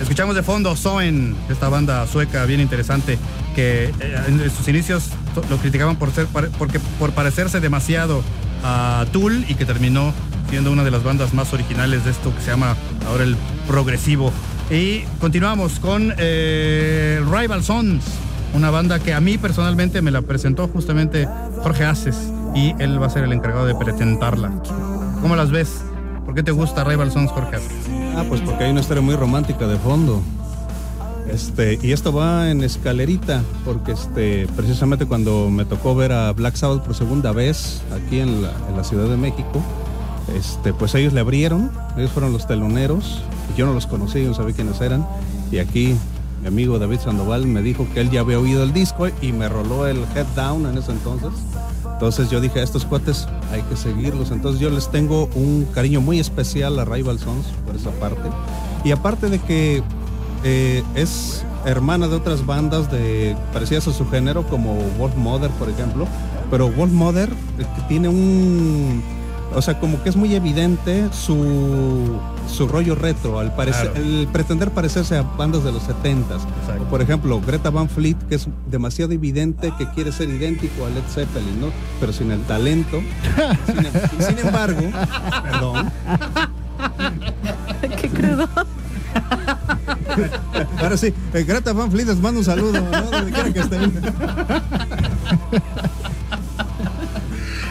Escuchamos 0.00 0.36
de 0.36 0.42
fondo 0.42 0.76
Soen, 0.76 1.36
esta 1.48 1.68
banda 1.68 2.06
sueca 2.06 2.44
bien 2.44 2.60
interesante 2.60 3.18
que 3.56 3.92
eh, 4.00 4.22
en 4.28 4.50
sus 4.50 4.68
inicios 4.68 5.10
lo 5.50 5.56
criticaban 5.56 5.96
por 5.96 6.12
ser 6.12 6.26
porque 6.58 6.78
por 6.98 7.10
parecerse 7.12 7.58
demasiado 7.58 8.22
a 8.62 9.06
Tool 9.12 9.44
y 9.48 9.54
que 9.54 9.64
terminó 9.64 10.12
siendo 10.50 10.70
una 10.70 10.84
de 10.84 10.90
las 10.90 11.02
bandas 11.02 11.34
más 11.34 11.52
originales 11.52 12.04
de 12.04 12.12
esto 12.12 12.34
que 12.34 12.40
se 12.40 12.50
llama 12.50 12.76
ahora 13.06 13.24
el 13.24 13.36
progresivo. 13.66 14.32
Y 14.70 15.00
continuamos 15.20 15.80
con 15.80 16.14
eh, 16.16 17.20
Rival 17.30 17.64
Sons, 17.64 18.04
una 18.54 18.70
banda 18.70 18.98
que 18.98 19.14
a 19.14 19.20
mí 19.20 19.38
personalmente 19.38 20.02
me 20.02 20.10
la 20.10 20.22
presentó 20.22 20.68
justamente 20.68 21.28
Jorge 21.62 21.84
Aces 21.84 22.32
y 22.54 22.74
él 22.78 23.00
va 23.00 23.06
a 23.06 23.10
ser 23.10 23.24
el 23.24 23.32
encargado 23.32 23.66
de 23.66 23.74
presentarla. 23.74 24.50
¿Cómo 25.20 25.36
las 25.36 25.50
ves? 25.50 25.82
¿Por 26.24 26.34
qué 26.34 26.42
te 26.42 26.52
gusta 26.52 26.84
Rival 26.84 27.10
Sons, 27.10 27.30
Jorge 27.30 27.56
Aces? 27.56 27.72
Ah, 28.16 28.24
pues 28.28 28.40
porque 28.40 28.64
hay 28.64 28.70
una 28.70 28.80
historia 28.80 29.02
muy 29.02 29.16
romántica 29.16 29.66
de 29.66 29.76
fondo. 29.76 30.22
Este, 31.30 31.78
y 31.82 31.92
esto 31.92 32.12
va 32.12 32.50
en 32.50 32.62
escalerita, 32.62 33.42
porque 33.64 33.92
este, 33.92 34.46
precisamente 34.56 35.04
cuando 35.04 35.50
me 35.50 35.66
tocó 35.66 35.94
ver 35.94 36.12
a 36.12 36.32
Black 36.32 36.56
Sabbath 36.56 36.82
por 36.82 36.94
segunda 36.94 37.32
vez 37.32 37.82
aquí 37.94 38.20
en 38.20 38.42
la, 38.42 38.84
Ciudad 38.84 39.08
de 39.08 39.16
México, 39.16 39.62
este, 40.34 40.72
pues 40.72 40.94
ellos 40.94 41.12
le 41.12 41.20
abrieron, 41.20 41.70
ellos 41.98 42.10
fueron 42.12 42.32
los 42.32 42.46
teloneros, 42.46 43.22
yo 43.56 43.66
no 43.66 43.74
los 43.74 43.86
conocía, 43.86 44.22
yo 44.22 44.28
no 44.28 44.34
sabía 44.34 44.54
quiénes 44.54 44.80
eran, 44.80 45.06
y 45.50 45.58
aquí 45.58 45.96
mi 46.50 46.62
amigo 46.62 46.78
David 46.78 47.00
Sandoval 47.00 47.46
me 47.46 47.60
dijo 47.60 47.86
que 47.92 48.00
él 48.00 48.10
ya 48.10 48.20
había 48.20 48.38
oído 48.38 48.62
el 48.62 48.72
disco 48.72 49.06
y 49.20 49.32
me 49.32 49.50
roló 49.50 49.86
el 49.86 49.98
Head 50.14 50.26
Down 50.34 50.64
en 50.64 50.78
ese 50.78 50.92
entonces. 50.92 51.30
Entonces 51.84 52.30
yo 52.30 52.40
dije, 52.40 52.60
a 52.60 52.62
estos 52.62 52.86
cuates 52.86 53.28
hay 53.52 53.60
que 53.62 53.76
seguirlos. 53.76 54.30
Entonces 54.30 54.58
yo 54.58 54.70
les 54.70 54.90
tengo 54.90 55.28
un 55.34 55.66
cariño 55.74 56.00
muy 56.00 56.18
especial 56.20 56.78
a 56.78 56.86
Rival 56.86 57.18
Sons 57.18 57.46
por 57.66 57.76
esa 57.76 57.90
parte. 57.90 58.30
Y 58.82 58.92
aparte 58.92 59.28
de 59.28 59.40
que 59.40 59.82
eh, 60.42 60.82
es 60.94 61.44
hermana 61.66 62.08
de 62.08 62.16
otras 62.16 62.46
bandas 62.46 62.90
de 62.90 63.36
parecidas 63.52 63.86
a 63.88 63.92
su 63.92 64.08
género, 64.08 64.46
como 64.46 64.74
Wolf 64.98 65.16
Mother, 65.16 65.50
por 65.52 65.68
ejemplo. 65.68 66.06
Pero 66.50 66.70
Wolf 66.70 66.92
Mother 66.92 67.28
eh, 67.58 67.66
tiene 67.88 68.08
un... 68.08 69.02
O 69.54 69.62
sea, 69.62 69.80
como 69.80 70.02
que 70.02 70.10
es 70.10 70.16
muy 70.16 70.34
evidente 70.34 71.08
su, 71.10 72.18
su 72.48 72.68
rollo 72.68 72.94
retro, 72.94 73.38
al 73.40 73.54
parecer, 73.54 73.90
Claro. 73.92 74.04
el 74.06 74.28
pretender 74.30 74.70
parecerse 74.70 75.16
a 75.16 75.22
bandas 75.22 75.64
de 75.64 75.72
los 75.72 75.82
70s. 75.84 76.42
Exacto. 76.60 76.84
Por 76.90 77.00
ejemplo, 77.02 77.40
Greta 77.40 77.70
Van 77.70 77.88
Fleet, 77.88 78.16
que 78.28 78.34
es 78.36 78.46
demasiado 78.70 79.12
evidente 79.12 79.72
que 79.78 79.88
quiere 79.92 80.12
ser 80.12 80.28
idéntico 80.28 80.84
a 80.86 80.90
Led 80.90 81.02
Zeppelin, 81.12 81.60
¿no? 81.60 81.68
Pero 81.98 82.12
sin 82.12 82.30
el 82.30 82.42
talento. 82.42 83.00
Sin, 83.66 83.78
y 84.18 84.22
sin 84.36 84.38
embargo, 84.46 84.80
perdón, 85.42 85.90
Qué 88.00 88.08
crudo. 88.10 88.48
ahora 90.80 90.96
sí, 90.96 91.12
eh, 91.34 91.44
Greta 91.44 91.72
Van 91.72 91.90
Fleet 91.90 92.06
les 92.06 92.18
mando 92.20 92.40
un 92.40 92.44
saludo, 92.44 92.80
¿no? 92.80 93.02
Donde 93.10 93.32
quiera 93.32 93.52
que 93.52 93.60
estén. 93.60 93.92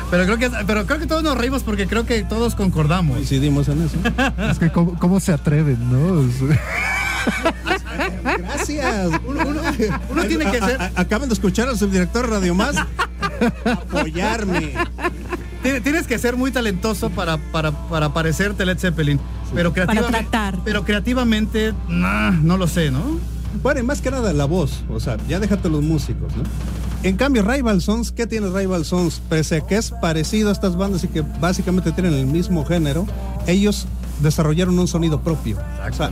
Pero 0.10 0.24
creo 0.26 0.38
que 0.38 0.50
pero 0.66 0.86
creo 0.86 1.00
que 1.00 1.06
todos 1.08 1.22
nos 1.24 1.38
reímos 1.38 1.64
porque 1.64 1.86
creo 1.88 2.06
que 2.06 2.24
todos 2.24 2.56
concordamos. 2.56 3.16
Coincidimos 3.18 3.68
en 3.68 3.82
eso. 3.84 3.98
Es 4.52 4.58
que 4.60 4.72
cómo, 4.72 4.98
cómo 5.00 5.20
se 5.20 5.34
atreven, 5.34 5.78
¿no? 5.92 6.24
Gracias. 8.38 9.10
Uno, 9.26 9.42
uno- 9.48 9.62
Uno 10.10 10.24
tiene 10.26 10.50
que 10.52 10.60
ser- 10.60 10.92
acaban 10.96 11.28
de 11.30 11.34
escuchar 11.34 11.68
al 11.68 11.78
subdirector 11.78 12.30
Radio 12.30 12.56
Más 12.56 12.76
apoyarme. 13.66 14.74
Tienes- 15.64 16.08
que 16.08 16.18
ser 16.18 16.38
muy 16.38 16.52
talentoso 16.52 17.10
para, 17.10 17.38
para, 17.38 17.72
para 17.72 18.14
parecerte 18.14 18.66
Led 18.66 18.78
Zeppelin. 18.80 19.20
Pero 19.54 19.74
creativamente. 19.74 20.20
tratar. 20.30 20.60
Pero 20.64 20.84
creativamente, 20.86 21.74
nah, 21.90 22.32
no 22.32 22.58
lo 22.58 22.68
sé, 22.68 22.92
¿no? 22.92 23.20
Bueno, 23.64 23.80
y 23.80 23.84
más 23.84 24.02
que 24.02 24.12
nada 24.12 24.32
la 24.34 24.46
voz, 24.46 24.84
o 24.90 25.00
sea, 25.00 25.18
ya 25.28 25.40
déjate 25.40 25.70
los 25.70 25.82
músicos, 25.82 26.34
¿no? 26.36 26.44
En 27.08 27.16
cambio, 27.16 27.42
Rival 27.42 27.82
Sons, 27.82 28.12
¿qué 28.12 28.28
tiene 28.28 28.50
Rival 28.50 28.84
Sons? 28.84 29.22
Pese 29.30 29.56
a 29.56 29.62
que 29.62 29.78
es 29.78 29.92
parecido 29.92 30.50
a 30.50 30.52
estas 30.52 30.76
bandas 30.76 31.06
y 31.06 31.08
que 31.08 31.22
básicamente 31.22 31.94
tienen 31.94 32.14
el 32.14 32.26
mismo 32.26 32.66
género, 32.66 33.08
ellos 33.48 33.88
desarrollaron 34.20 34.78
un 34.78 34.90
sonido 34.90 35.22
propio. 35.22 35.58
O 35.90 35.94
sea, 35.94 36.12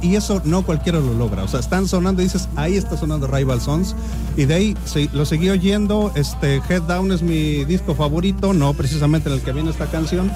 y 0.00 0.14
eso 0.14 0.40
no 0.44 0.64
cualquiera 0.64 1.00
lo 1.00 1.12
logra. 1.14 1.42
O 1.42 1.48
sea, 1.48 1.58
están 1.58 1.88
sonando 1.88 2.22
y 2.22 2.26
dices, 2.26 2.48
ahí 2.54 2.76
está 2.76 2.96
sonando 2.96 3.26
Rival 3.26 3.60
Sons. 3.60 3.96
Y 4.36 4.44
de 4.44 4.54
ahí 4.54 4.76
lo 5.12 5.26
seguí 5.26 5.50
oyendo. 5.50 6.12
Este, 6.14 6.62
Head 6.68 6.82
Down 6.82 7.10
es 7.10 7.22
mi 7.22 7.64
disco 7.64 7.96
favorito, 7.96 8.52
no 8.52 8.74
precisamente 8.74 9.28
en 9.28 9.34
el 9.34 9.42
que 9.42 9.50
viene 9.50 9.70
esta 9.70 9.86
canción. 9.86 10.30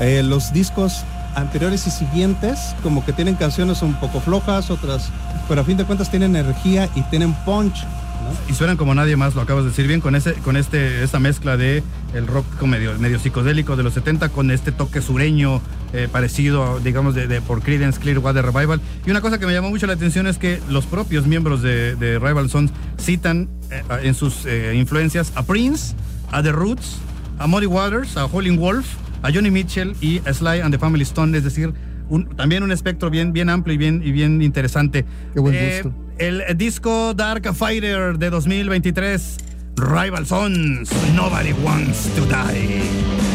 Eh, 0.00 0.22
los 0.22 0.52
discos 0.52 1.02
anteriores 1.34 1.86
y 1.86 1.90
siguientes, 1.90 2.58
como 2.82 3.06
que 3.06 3.14
tienen 3.14 3.36
canciones 3.36 3.80
un 3.80 3.98
poco 4.00 4.20
flojas, 4.20 4.70
otras, 4.70 5.08
pero 5.48 5.62
a 5.62 5.64
fin 5.64 5.78
de 5.78 5.86
cuentas 5.86 6.10
tienen 6.10 6.36
energía 6.36 6.90
y 6.94 7.00
tienen 7.04 7.32
punch. 7.46 7.86
¿No? 8.20 8.30
Y 8.50 8.54
suenan 8.54 8.76
como 8.76 8.94
nadie 8.94 9.16
más, 9.16 9.34
lo 9.34 9.42
acabas 9.42 9.64
de 9.64 9.70
decir 9.70 9.86
bien, 9.86 10.00
con 10.00 10.14
ese, 10.14 10.34
con 10.34 10.56
este, 10.56 11.02
esta 11.02 11.18
mezcla 11.18 11.56
de 11.56 11.82
el 12.14 12.26
rock 12.26 12.44
medio, 12.62 12.98
medio 12.98 13.18
psicodélico 13.18 13.76
de 13.76 13.82
los 13.82 13.94
70 13.94 14.28
con 14.30 14.50
este 14.50 14.72
toque 14.72 15.00
sureño 15.00 15.60
eh, 15.92 16.08
parecido, 16.10 16.80
digamos, 16.80 17.14
de, 17.14 17.26
de 17.26 17.40
por 17.40 17.62
Creedence 17.62 17.98
Clearwater 18.00 18.44
Revival. 18.44 18.80
Y 19.06 19.10
una 19.10 19.20
cosa 19.20 19.38
que 19.38 19.46
me 19.46 19.52
llamó 19.52 19.70
mucho 19.70 19.86
la 19.86 19.92
atención 19.94 20.26
es 20.26 20.38
que 20.38 20.60
los 20.68 20.86
propios 20.86 21.26
miembros 21.26 21.62
de, 21.62 21.96
de 21.96 22.18
Rival 22.18 22.50
Sons 22.50 22.72
citan 22.98 23.48
eh, 23.70 23.82
en 24.02 24.14
sus 24.14 24.44
eh, 24.46 24.74
influencias 24.76 25.32
a 25.34 25.42
Prince, 25.44 25.94
a 26.32 26.42
The 26.42 26.52
Roots, 26.52 26.98
a 27.38 27.46
Muddy 27.46 27.66
Waters, 27.66 28.16
a 28.16 28.26
Howlin' 28.26 28.58
Wolf, 28.58 28.86
a 29.22 29.32
Johnny 29.32 29.50
Mitchell 29.50 29.94
y 30.00 30.20
a 30.26 30.32
Sly 30.34 30.60
and 30.60 30.72
the 30.72 30.78
Family 30.78 31.02
Stone, 31.02 31.36
es 31.36 31.44
decir, 31.44 31.72
un- 32.08 32.26
también 32.36 32.62
un 32.62 32.72
espectro 32.72 33.08
bien, 33.10 33.32
bien 33.32 33.48
amplio 33.50 33.74
y 33.74 33.78
bien, 33.78 34.02
y 34.04 34.12
bien 34.12 34.42
interesante. 34.42 35.04
Qué 35.32 35.40
buen 35.40 35.54
Eh, 35.54 35.80
gusto. 35.82 35.96
El 36.20 36.44
disco 36.56 37.14
Dark 37.14 37.54
Fighter 37.54 38.18
de 38.18 38.28
2023, 38.28 39.38
Rival 39.76 40.26
Sons, 40.26 40.90
Nobody 41.14 41.52
Wants 41.64 42.14
to 42.14 42.26
Die. 42.26 43.29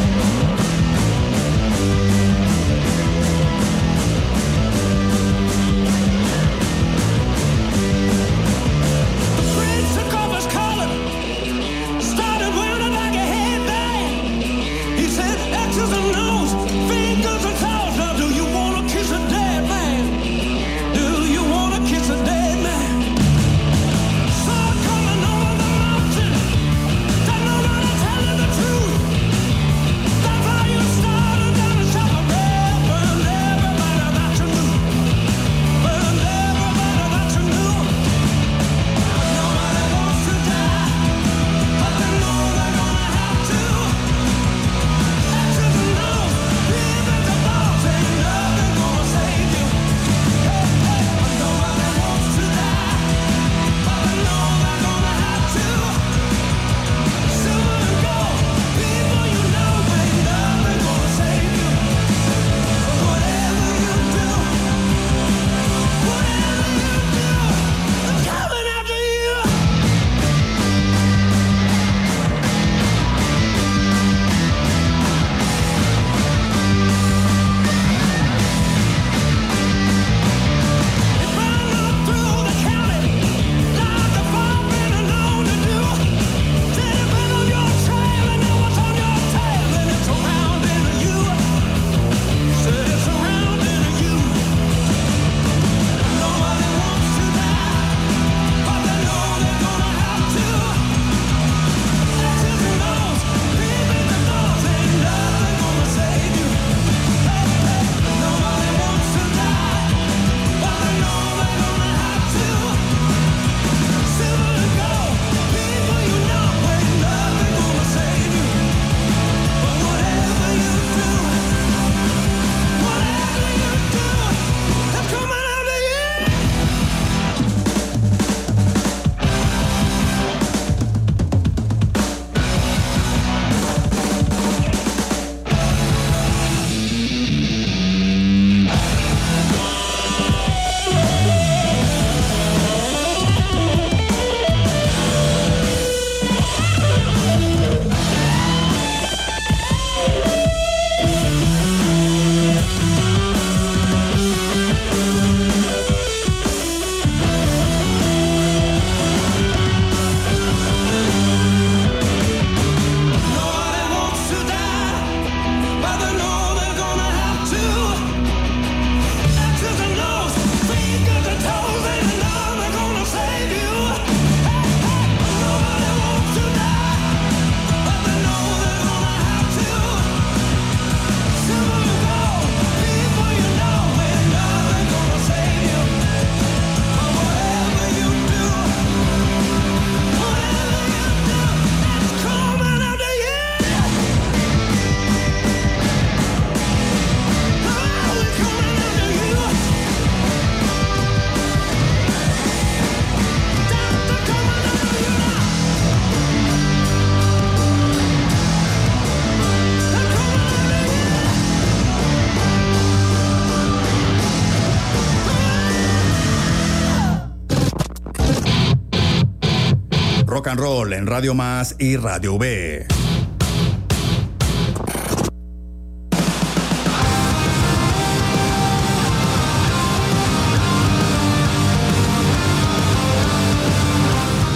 En 220.66 221.06
Radio 221.06 221.36
Más 221.36 221.76
y 221.78 221.96
Radio. 221.96 222.40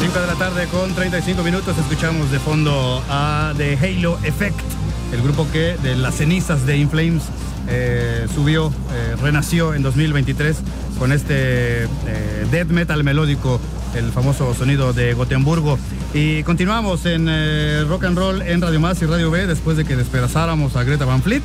Cinco 0.01 0.19
de 0.19 0.25
la 0.25 0.33
tarde 0.39 0.65
con 0.71 0.95
35 0.95 1.43
minutos 1.43 1.77
escuchamos 1.77 2.31
de 2.31 2.39
fondo 2.39 3.03
a 3.07 3.53
The 3.55 3.77
Halo 3.77 4.17
Effect, 4.23 4.59
el 5.13 5.21
grupo 5.21 5.45
que 5.51 5.77
de 5.83 5.95
las 5.95 6.15
cenizas 6.15 6.65
de 6.65 6.77
Inflames 6.77 7.21
eh, 7.67 8.25
subió, 8.33 8.73
eh, 8.91 9.15
renació 9.21 9.75
en 9.75 9.83
2023 9.83 10.57
con 10.97 11.11
este 11.11 11.83
eh, 11.83 11.87
death 12.49 12.69
metal 12.69 13.03
melódico, 13.03 13.61
el 13.93 14.11
famoso 14.11 14.55
sonido 14.55 14.91
de 14.91 15.13
Gotemburgo. 15.13 15.77
Y 16.13 16.41
continuamos 16.43 17.05
en 17.05 17.27
eh, 17.29 17.85
rock 17.87 18.05
and 18.05 18.17
roll 18.17 18.41
en 18.41 18.61
Radio 18.61 18.79
Más 18.79 18.99
y 19.01 19.05
Radio 19.05 19.29
B 19.29 19.45
después 19.45 19.77
de 19.77 19.85
que 19.85 19.95
despedazáramos 19.95 20.75
a 20.75 20.83
Greta 20.83 21.05
Van 21.05 21.21
Fleet. 21.21 21.43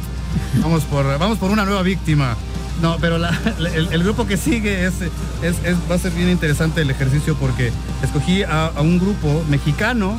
Vamos 0.62 0.84
por, 0.84 1.04
vamos 1.18 1.38
por 1.38 1.50
una 1.50 1.64
nueva 1.64 1.82
víctima. 1.82 2.34
No, 2.80 2.96
pero 3.00 3.16
el, 3.16 4.02
grupo 4.02 4.26
que 4.26 4.36
sigue 4.36 4.84
es, 4.86 4.94
es- 5.42 5.76
va 5.90 5.94
a 5.94 5.98
ser 5.98 6.12
bien 6.12 6.28
interesante 6.30 6.80
el 6.80 6.90
ejercicio 6.90 7.36
porque 7.36 7.70
escogí 8.02 8.42
a, 8.42 8.72
un 8.80 8.98
grupo 8.98 9.44
mexicano, 9.48 10.18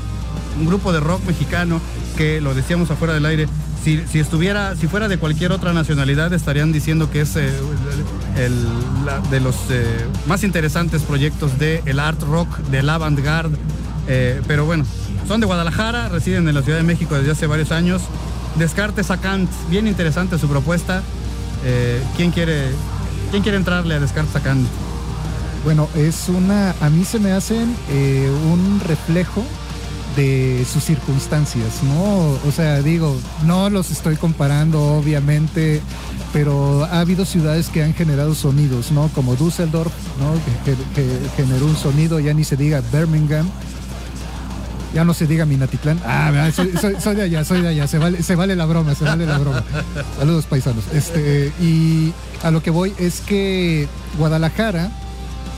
un 0.59 0.65
grupo 0.67 0.93
de 0.93 0.99
rock 0.99 1.25
mexicano 1.25 1.81
que 2.15 2.39
lo 2.39 2.53
decíamos 2.53 2.89
afuera 2.91 3.13
del 3.13 3.25
aire. 3.25 3.47
Si, 3.83 4.01
si 4.09 4.19
estuviera, 4.19 4.75
si 4.75 4.87
fuera 4.87 5.07
de 5.07 5.17
cualquier 5.17 5.51
otra 5.51 5.73
nacionalidad, 5.73 6.33
estarían 6.33 6.71
diciendo 6.71 7.11
que 7.11 7.21
es 7.21 7.35
eh, 7.35 7.49
el- 8.37 8.67
de 9.31 9.39
los 9.39 9.55
eh, 9.69 9.85
más 10.27 10.43
interesantes 10.43 11.01
proyectos 11.01 11.57
del 11.59 11.81
el 11.85 11.99
art 11.99 12.21
rock, 12.23 12.57
del 12.69 12.89
avant-garde. 12.89 13.57
Eh, 14.07 14.41
pero 14.47 14.65
bueno, 14.65 14.85
son 15.27 15.39
de 15.39 15.45
Guadalajara, 15.47 16.09
residen 16.09 16.47
en 16.47 16.55
la 16.55 16.61
Ciudad 16.61 16.77
de 16.77 16.83
México 16.83 17.15
desde 17.15 17.31
hace 17.31 17.47
varios 17.47 17.71
años. 17.71 18.01
Descartes 18.57 19.11
a 19.11 19.17
bien 19.69 19.87
interesante 19.87 20.37
su 20.39 20.47
propuesta. 20.47 21.01
Eh, 21.65 22.01
¿quién, 22.15 22.31
quiere, 22.31 22.69
¿Quién 23.31 23.41
quiere 23.43 23.57
entrarle 23.57 23.95
a 23.95 23.99
Descartes 23.99 24.35
a 24.35 24.39
Kant? 24.41 24.67
Bueno, 25.63 25.89
es 25.95 26.29
una, 26.29 26.75
a 26.79 26.89
mí 26.89 27.03
se 27.05 27.17
me 27.19 27.31
hacen 27.31 27.75
eh, 27.89 28.29
un 28.51 28.79
reflejo 28.87 29.43
de 30.15 30.65
sus 30.71 30.83
circunstancias, 30.83 31.81
¿no? 31.83 32.37
O 32.47 32.51
sea, 32.55 32.81
digo, 32.81 33.17
no 33.45 33.69
los 33.69 33.89
estoy 33.91 34.15
comparando, 34.15 34.81
obviamente, 34.81 35.81
pero 36.31 36.85
ha 36.85 36.99
habido 37.01 37.25
ciudades 37.25 37.67
que 37.69 37.83
han 37.83 37.93
generado 37.95 38.33
sonidos, 38.35 38.91
¿no? 38.91 39.09
Como 39.09 39.35
Düsseldorf, 39.35 39.91
¿no? 40.19 40.33
Que, 40.63 40.71
que- 40.71 40.77
que 40.93 41.29
generó 41.35 41.65
un 41.65 41.75
sonido, 41.75 42.19
ya 42.19 42.33
ni 42.33 42.43
se 42.45 42.55
diga 42.55 42.81
Birmingham. 42.93 43.49
Ya 44.95 45.03
no 45.03 45.13
se 45.13 45.27
diga 45.27 45.45
Minatitlán. 45.45 45.99
Ah, 46.05 46.49
soy- 46.55 46.71
soy 46.99 47.15
de 47.15 47.21
allá, 47.23 47.43
soy 47.45 47.61
de 47.61 47.67
allá. 47.67 47.85
Se 47.87 47.97
vale, 47.99 48.23
se 48.23 48.33
vale 48.35 48.55
la 48.55 48.65
broma, 48.65 48.95
se 48.95 49.03
vale 49.03 49.25
la 49.27 49.37
broma. 49.37 49.63
Saludos, 50.17 50.45
paisanos. 50.45 50.85
Este, 50.93 51.51
y 51.61 52.13
a 52.43 52.49
lo 52.49 52.63
que 52.63 52.71
voy 52.71 52.93
es 52.97 53.19
que 53.21 53.87
Guadalajara 54.17 54.89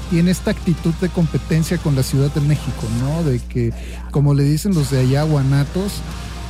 tiene 0.09 0.31
esta 0.31 0.51
actitud 0.51 0.93
de 1.01 1.09
competencia 1.09 1.77
con 1.77 1.95
la 1.95 2.01
Ciudad 2.01 2.33
de 2.33 2.41
México, 2.41 2.83
¿no? 2.99 3.23
De 3.23 3.39
que, 3.39 3.71
como 4.11 4.33
le 4.33 4.43
dicen 4.43 4.73
los 4.73 4.89
de 4.89 5.01
allá, 5.01 5.21
guanatos, 5.23 5.93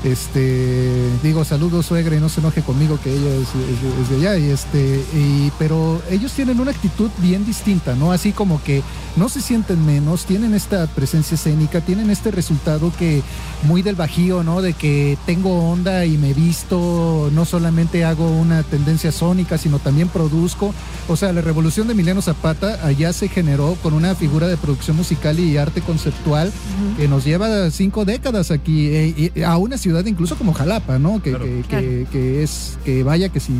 este, 0.03 1.09
digo, 1.23 1.43
saludos 1.45 1.85
suegra 1.85 2.15
y 2.15 2.19
no 2.19 2.29
se 2.29 2.39
enoje 2.39 2.61
conmigo 2.61 2.99
que 3.03 3.11
ella 3.11 3.29
es, 3.35 3.47
es- 3.49 4.01
es 4.03 4.09
de 4.09 4.15
allá, 4.27 4.37
y 4.37 4.49
este, 4.49 5.03
y- 5.13 5.51
pero 5.59 6.01
ellos 6.09 6.31
tienen 6.33 6.59
una 6.59 6.71
actitud 6.71 7.09
bien 7.19 7.45
distinta, 7.45 7.95
¿no? 7.95 8.11
Así 8.11 8.31
como 8.31 8.61
que 8.63 8.81
no 9.15 9.29
se 9.29 9.41
sienten 9.41 9.85
menos, 9.85 10.25
tienen 10.25 10.53
esta 10.53 10.87
presencia 10.87 11.35
escénica, 11.35 11.81
tienen 11.81 12.09
este 12.09 12.31
resultado 12.31 12.91
que 12.97 13.21
muy 13.63 13.81
del 13.81 13.95
bajío, 13.95 14.43
¿no? 14.43 14.61
De 14.61 14.73
que 14.73 15.17
tengo 15.25 15.69
onda 15.71 16.05
y 16.05 16.17
me 16.17 16.33
visto, 16.33 17.29
no 17.33 17.45
solamente 17.45 18.05
hago 18.05 18.27
una 18.29 18.63
tendencia 18.63 19.11
sónica, 19.11 19.57
sino 19.57 19.79
también 19.79 20.09
produzco. 20.09 20.73
O 21.07 21.15
sea, 21.15 21.33
la 21.33 21.41
revolución 21.41 21.87
de 21.87 21.93
Emiliano 21.93 22.21
Zapata 22.21 22.85
allá 22.85 23.13
se 23.13 23.27
generó 23.29 23.75
con 23.81 23.93
una 23.93 24.13
figura 24.15 24.47
de 24.47 24.57
producción 24.57 24.95
musical 24.97 25.39
y 25.39 25.57
arte 25.57 25.81
conceptual 25.81 26.51
que 26.97 27.07
nos 27.07 27.23
lleva 27.25 27.71
cinco 27.71 28.05
décadas 28.05 28.51
aquí, 28.51 28.87
eh, 28.87 29.31
y 29.35 29.41
a 29.41 29.57
una 29.57 29.77
ciudad 29.87 30.05
incluso 30.05 30.35
como 30.35 30.53
Jalapa, 30.53 30.99
¿no? 30.99 31.21
Que, 31.23 31.29
Claro. 31.31 31.45
que- 31.45 31.51
que- 31.61 31.67
Claro. 31.67 32.07
que 32.11 32.43
es, 32.43 32.77
que 32.83 33.03
vaya 33.03 33.29
que 33.29 33.39
sí 33.39 33.53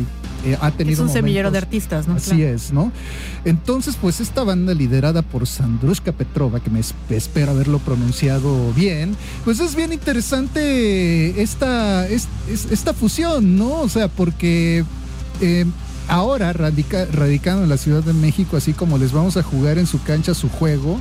eh, 0.44 0.56
ha 0.60 0.70
tenido 0.70 1.02
Es 1.02 1.08
un 1.08 1.12
semillero 1.12 1.50
de 1.50 1.58
artistas, 1.58 2.06
¿no? 2.06 2.14
Así 2.14 2.36
Claro. 2.36 2.54
es, 2.54 2.72
¿no? 2.72 2.92
Entonces, 3.44 3.96
pues 4.00 4.20
esta 4.20 4.44
banda 4.44 4.72
liderada 4.72 5.22
por 5.22 5.46
Sandrushka 5.48 6.12
Petrova, 6.12 6.60
que 6.60 6.70
me 6.70 6.78
es- 6.80 6.94
espero 7.10 7.50
haberlo 7.52 7.78
pronunciado 7.80 8.72
bien, 8.74 9.16
pues 9.44 9.58
es 9.58 9.74
bien 9.74 9.92
interesante 9.92 11.40
esta, 11.42 12.06
es- 12.08 12.28
es- 12.50 12.66
esta 12.70 12.92
fusión, 12.94 13.56
¿no? 13.56 13.80
O 13.80 13.88
sea, 13.88 14.08
porque 14.08 14.84
eh, 15.40 15.64
ahora 16.08 16.52
radica, 16.52 17.06
radicando 17.06 17.62
en 17.62 17.68
la 17.68 17.76
Ciudad 17.76 18.02
de 18.02 18.12
México, 18.12 18.56
así 18.56 18.72
como 18.72 18.98
les 18.98 19.12
vamos 19.12 19.36
a 19.36 19.42
jugar 19.42 19.78
en 19.78 19.86
su 19.86 20.02
cancha 20.02 20.34
su 20.34 20.48
juego, 20.48 20.98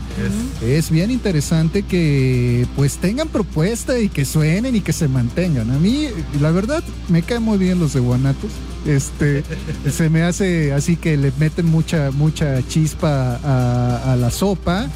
es 0.61 0.91
bien 0.91 1.11
interesante 1.11 1.83
que 1.83 2.67
pues 2.75 2.97
tengan 2.97 3.27
propuesta 3.29 3.97
y 3.99 4.09
que 4.09 4.25
suenen 4.25 4.75
y 4.75 4.81
que 4.81 4.93
se 4.93 5.07
mantengan. 5.07 5.71
A 5.71 5.79
mí, 5.79 6.07
la 6.39 6.51
verdad, 6.51 6.83
me 7.09 7.23
caen 7.23 7.43
muy 7.43 7.57
bien 7.57 7.79
los 7.79 7.93
de 7.93 8.01
Guanatos. 8.01 8.51
Este, 8.85 9.43
se 9.91 10.09
me 10.09 10.23
hace 10.23 10.73
así 10.73 10.95
que 10.95 11.17
le 11.17 11.31
meten 11.39 11.65
mucha, 11.65 12.11
mucha 12.11 12.65
chispa 12.67 13.39
a, 13.43 14.13
a 14.13 14.15
la 14.15 14.29
sopa. 14.29 14.87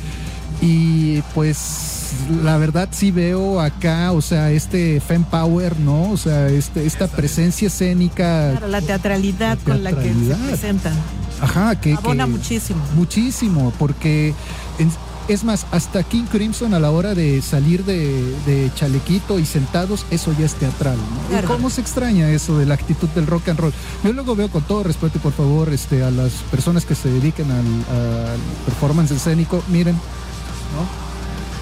Y 0.62 1.21
pues 1.34 2.01
la 2.43 2.58
verdad 2.58 2.89
sí 2.91 3.12
veo 3.12 3.60
acá, 3.60 4.12
o 4.12 4.21
sea, 4.21 4.52
este 4.52 5.00
Fem 5.02 5.24
Power, 5.24 5.80
¿no? 5.80 6.12
O 6.12 6.17
sea, 6.17 6.47
este, 6.50 6.86
esta 6.86 7.08
presencia 7.08 7.67
escénica. 7.67 8.52
Claro, 8.52 8.67
la 8.67 8.82
teatralidad 8.82 9.58
La 9.60 9.63
con 9.74 9.84
la 9.84 9.91
que 9.93 10.13
se 10.13 10.36
presentan. 10.47 10.93
Ajá, 11.41 11.76
que. 11.80 11.93
Abona 11.93 12.26
que- 12.26 12.32
muchísimo. 12.32 12.82
Muchísimo, 12.95 13.74
porque 13.80 14.34
en- 14.80 14.91
es 15.28 15.43
más, 15.43 15.65
hasta 15.71 16.04
King 16.04 16.24
Crimson 16.30 16.74
a 16.74 16.80
la 16.80 16.91
hora 16.91 17.13
de 17.15 17.41
salir 17.41 17.86
de, 17.86 18.36
de 18.45 18.69
chalequito 18.76 19.39
y 19.39 19.45
sentados, 19.45 20.06
eso 20.12 20.34
ya 20.38 20.45
es 20.45 20.56
teatral. 20.56 20.97
¿no? 20.97 21.30
Claro. 21.30 21.47
¿Y 21.47 21.52
¿Cómo 21.52 21.69
se 21.69 21.80
extraña 21.80 22.30
eso 22.32 22.58
de 22.58 22.65
la 22.65 22.74
actitud 22.74 23.08
del 23.10 23.28
rock 23.28 23.50
and 23.50 23.60
roll? 23.60 23.74
Yo 24.04 24.12
luego 24.13 24.36
veo 24.36 24.50
con 24.50 24.63
todo 24.63 24.84
respeto 24.84 25.19
y 25.19 25.21
por 25.21 25.32
favor 25.32 25.69
este, 25.71 26.04
a 26.04 26.12
las 26.12 26.32
personas 26.52 26.86
que 26.86 26.95
se 26.95 27.10
dediquen 27.10 27.50
al, 27.52 27.60
al 27.60 28.39
performance 28.65 29.12
escénico, 29.12 29.63
miren, 29.69 29.95
¿no? 29.95 31.11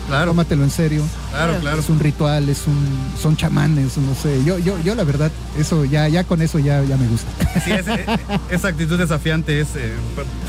Claro, 0.10 0.32
Tómatelo 0.32 0.63
en 0.63 0.69
serio. 0.72 1.04
claro, 1.32 1.58
claro. 1.62 1.80
Es 1.80 1.89
un 1.89 2.00
ritual, 2.00 2.50
es 2.50 2.67
un, 2.67 2.76
son 3.22 3.38
chamanes, 3.38 3.98
no 3.98 4.13
sé. 4.15 4.43
Yo, 4.43 4.60
yo, 4.60 4.78
yo 4.84 4.95
la 4.95 5.04
verdad, 5.06 5.32
eso 5.58 5.86
ya, 5.86 6.08
ya 6.10 6.24
con 6.26 6.41
eso 6.41 6.60
ya, 6.60 6.84
ya 6.84 6.98
me 6.98 7.08
gusta. 7.08 7.30
Sí, 7.63 7.72
ese- 7.72 8.06
esa 8.50 8.67
actitud 8.67 8.98
desafiante 8.98 9.60
es 9.62 9.67
eh, 9.76 9.93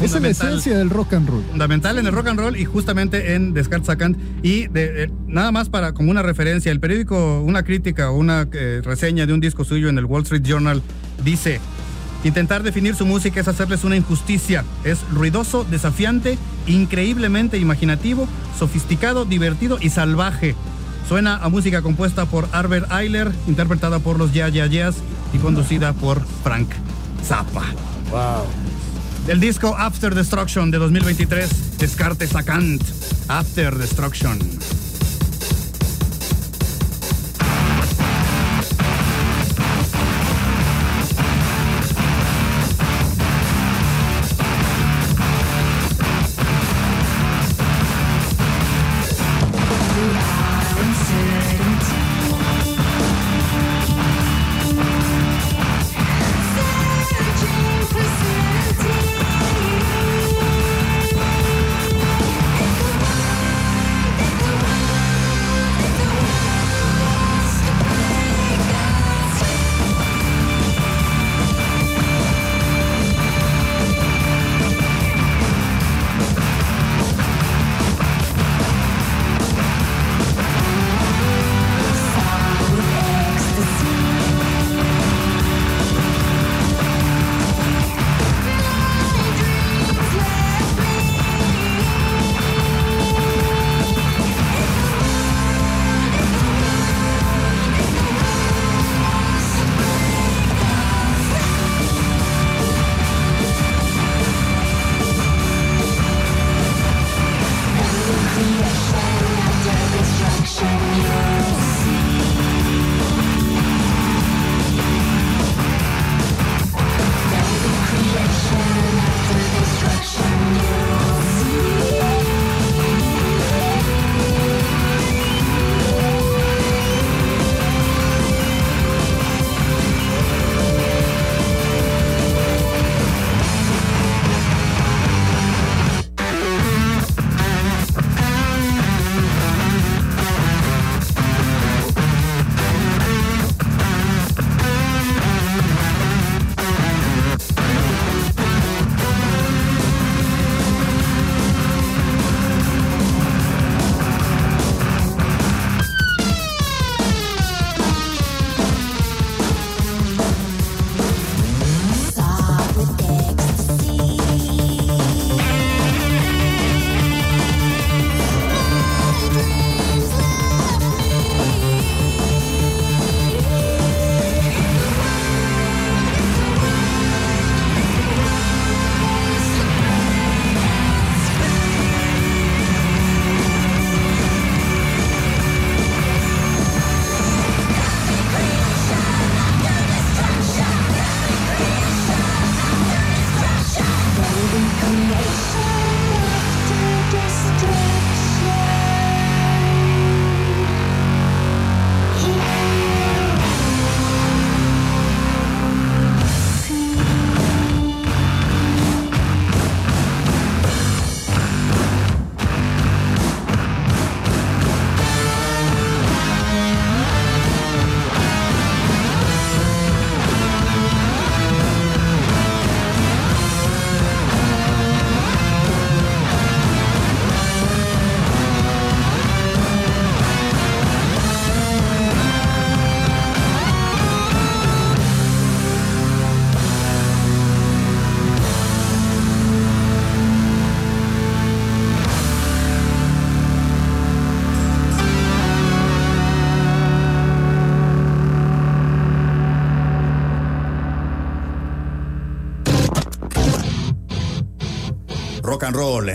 Esa 0.02 0.16
es 0.16 0.22
la 0.22 0.28
esencia 0.30 0.76
del 0.78 0.90
rock 0.90 1.12
and 1.12 1.28
roll. 1.28 1.42
fundamental 1.50 1.98
en 1.98 2.06
el 2.06 2.12
rock 2.12 2.28
and 2.28 2.40
roll 2.40 2.56
y 2.56 2.64
justamente 2.64 3.34
en 3.34 3.52
Descartes 3.54 3.88
a 3.90 3.96
Kant. 3.96 4.18
Y 4.42 4.66
de- 4.68 5.04
eh, 5.04 5.10
nada 5.26 5.52
más 5.52 5.68
para 5.68 5.92
como 5.92 6.10
una 6.10 6.22
referencia, 6.22 6.72
el 6.72 6.80
periódico, 6.80 7.42
una 7.42 7.62
crítica 7.62 8.10
o 8.10 8.16
una 8.16 8.48
eh, 8.52 8.80
reseña 8.84 9.26
de 9.26 9.32
un 9.34 9.40
disco 9.40 9.64
suyo 9.64 9.88
en 9.88 9.98
el 9.98 10.06
Wall 10.06 10.22
Street 10.22 10.42
Journal 10.42 10.82
dice, 11.22 11.60
intentar 12.24 12.62
definir 12.62 12.94
su 12.94 13.06
música 13.06 13.40
es 13.40 13.48
hacerles 13.48 13.84
una 13.84 13.96
injusticia. 13.96 14.64
Es 14.84 14.98
ruidoso, 15.10 15.64
desafiante, 15.64 16.38
increíblemente 16.66 17.58
imaginativo, 17.58 18.28
sofisticado, 18.58 19.24
divertido 19.24 19.78
y 19.80 19.90
salvaje. 19.90 20.54
Suena 21.08 21.36
a 21.36 21.48
música 21.48 21.82
compuesta 21.82 22.26
por 22.26 22.48
Albert 22.52 22.90
Eiler, 22.92 23.32
interpretada 23.46 23.98
por 23.98 24.18
los 24.18 24.32
Ya 24.32 24.48
Ya 24.48 24.66
Yeahs 24.66 24.96
y 25.32 25.38
conducida 25.38 25.92
por 25.92 26.20
Frank 26.44 26.68
Zappa. 27.24 27.64
Del 29.26 29.40
disco 29.40 29.74
After 29.76 30.14
Destruction 30.14 30.70
de 30.70 30.78
2023, 30.78 31.78
Descartes 31.78 32.34
a 32.34 32.42
Kant. 32.42 32.82
After 33.28 33.76
Destruction. 33.76 34.38